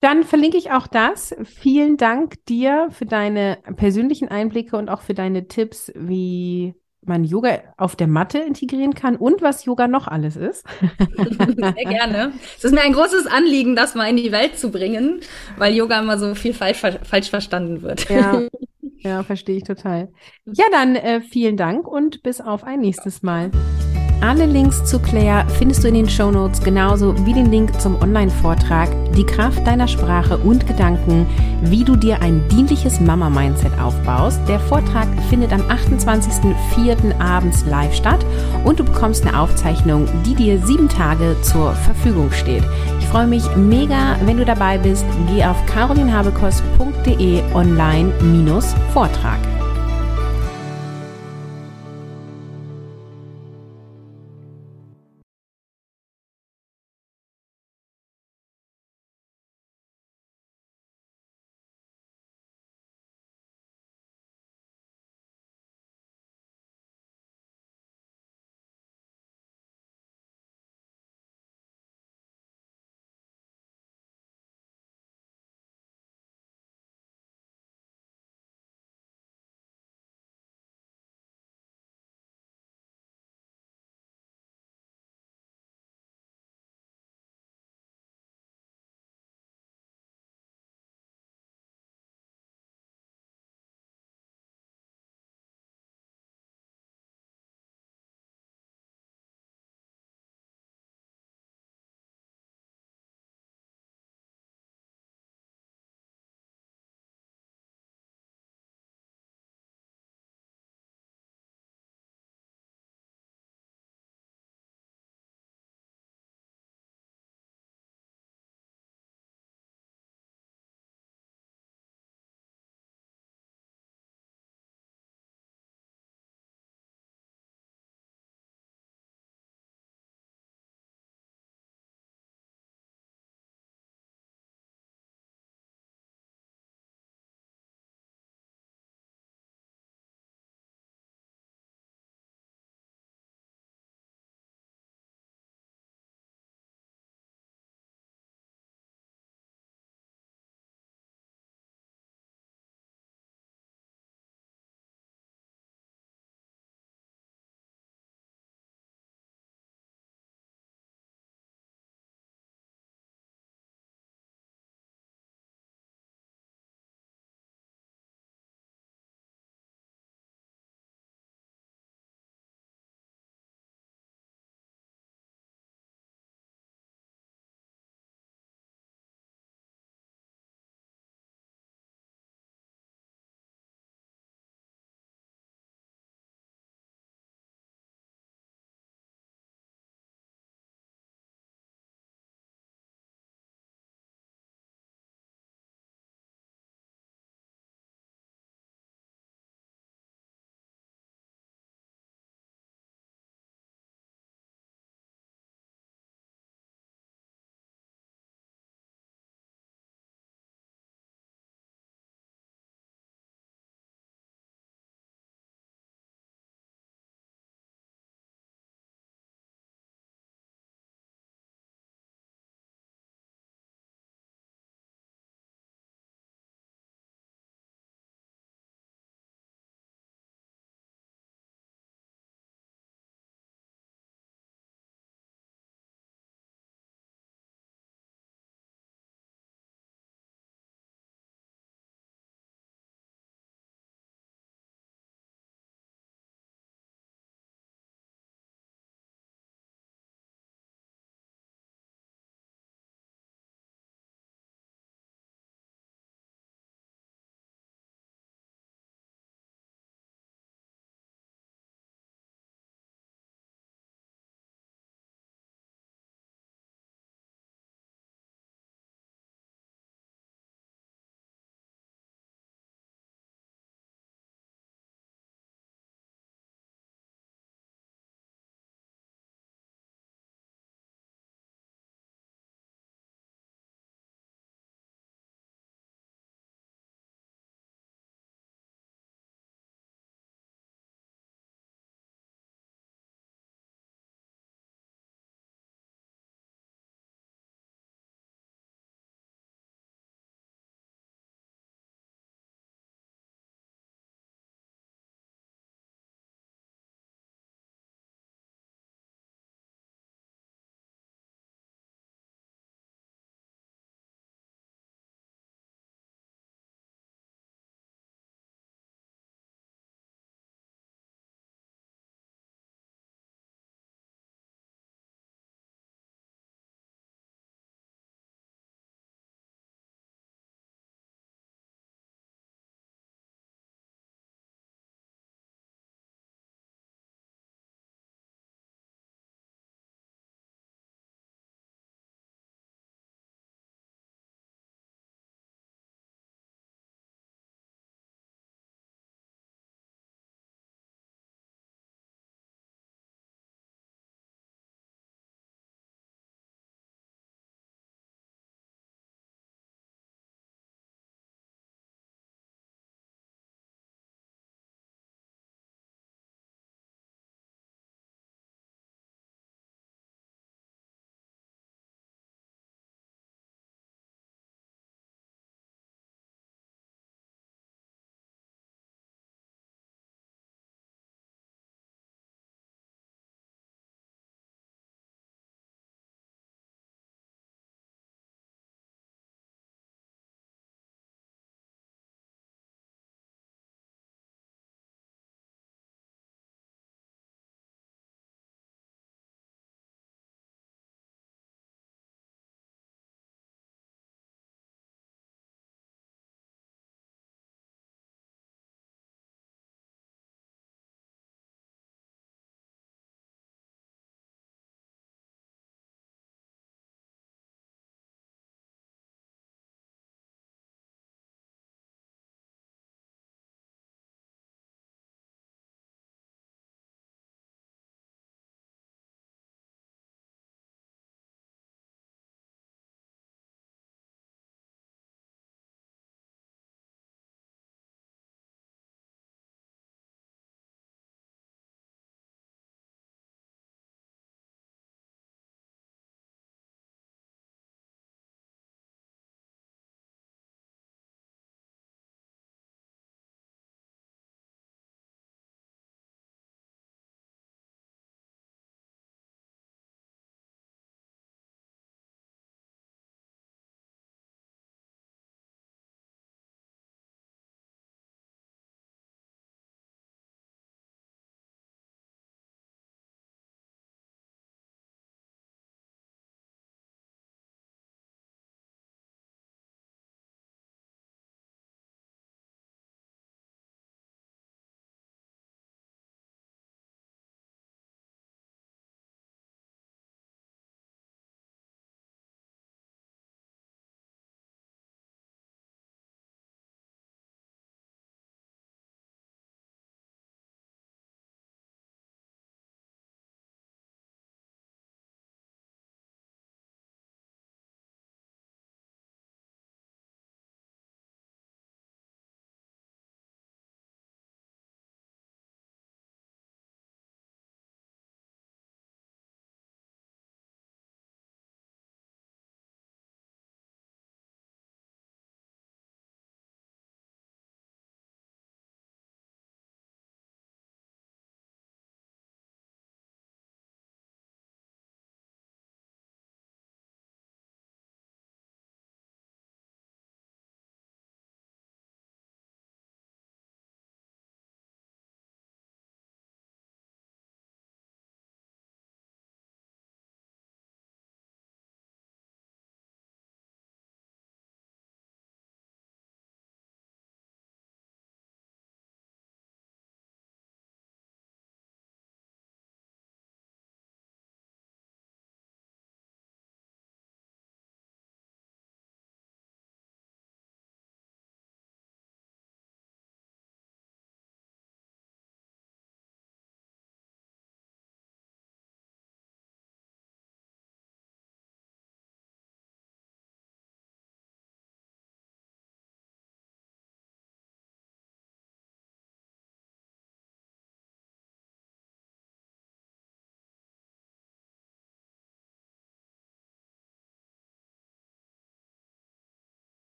Dann 0.00 0.24
verlinke 0.24 0.56
ich 0.56 0.72
auch 0.72 0.86
das. 0.86 1.34
Vielen 1.44 1.96
Dank 1.96 2.44
dir 2.46 2.88
für 2.90 3.06
deine 3.06 3.58
persönlichen 3.76 4.28
Einblicke 4.28 4.76
und 4.76 4.88
auch 4.88 5.02
für 5.02 5.14
deine 5.14 5.48
Tipps, 5.48 5.92
wie 5.94 6.74
man 7.06 7.24
Yoga 7.24 7.60
auf 7.76 7.96
der 7.96 8.08
Matte 8.08 8.38
integrieren 8.38 8.94
kann 8.94 9.16
und 9.16 9.42
was 9.42 9.64
Yoga 9.64 9.86
noch 9.86 10.08
alles 10.08 10.36
ist. 10.36 10.66
Sehr 11.36 11.72
gerne. 11.72 12.32
Es 12.56 12.64
ist 12.64 12.72
mir 12.72 12.80
ein 12.80 12.92
großes 12.92 13.26
Anliegen, 13.26 13.76
das 13.76 13.94
mal 13.94 14.08
in 14.08 14.16
die 14.16 14.32
Welt 14.32 14.58
zu 14.58 14.70
bringen, 14.70 15.20
weil 15.56 15.74
Yoga 15.74 16.00
immer 16.00 16.18
so 16.18 16.34
viel 16.34 16.52
falsch, 16.52 16.78
falsch 16.78 17.30
verstanden 17.30 17.82
wird. 17.82 18.08
Ja, 18.08 18.42
ja 19.00 19.22
verstehe 19.22 19.56
ich 19.56 19.64
total. 19.64 20.12
Ja, 20.44 20.64
dann 20.70 20.96
äh, 20.96 21.20
vielen 21.20 21.56
Dank 21.56 21.86
und 21.86 22.22
bis 22.22 22.40
auf 22.40 22.64
ein 22.64 22.80
nächstes 22.80 23.22
Mal. 23.22 23.50
Alle 24.22 24.46
Links 24.46 24.82
zu 24.84 24.98
Claire 24.98 25.46
findest 25.58 25.84
du 25.84 25.88
in 25.88 25.94
den 25.94 26.08
Show 26.08 26.30
Notes, 26.30 26.60
genauso 26.62 27.14
wie 27.26 27.34
den 27.34 27.50
Link 27.50 27.78
zum 27.80 28.00
Online-Vortrag 28.00 28.88
Die 29.12 29.24
Kraft 29.24 29.66
deiner 29.66 29.86
Sprache 29.86 30.38
und 30.38 30.66
Gedanken, 30.66 31.26
wie 31.62 31.84
du 31.84 31.96
dir 31.96 32.22
ein 32.22 32.42
dienliches 32.48 32.98
Mama-Mindset 32.98 33.78
aufbaust. 33.78 34.40
Der 34.48 34.58
Vortrag 34.58 35.06
findet 35.28 35.52
am 35.52 35.60
28.04. 35.60 37.20
abends 37.20 37.66
live 37.66 37.94
statt 37.94 38.24
und 38.64 38.80
du 38.80 38.84
bekommst 38.84 39.26
eine 39.26 39.38
Aufzeichnung, 39.38 40.08
die 40.24 40.34
dir 40.34 40.58
sieben 40.66 40.88
Tage 40.88 41.36
zur 41.42 41.72
Verfügung 41.72 42.32
steht. 42.32 42.64
Ich 43.06 43.12
freue 43.12 43.28
mich 43.28 43.44
mega, 43.54 44.16
wenn 44.24 44.36
du 44.36 44.44
dabei 44.44 44.78
bist. 44.78 45.04
Geh 45.28 45.44
auf 45.44 45.64
carolinhabekost.de 45.66 47.40
online-Vortrag. 47.54 49.55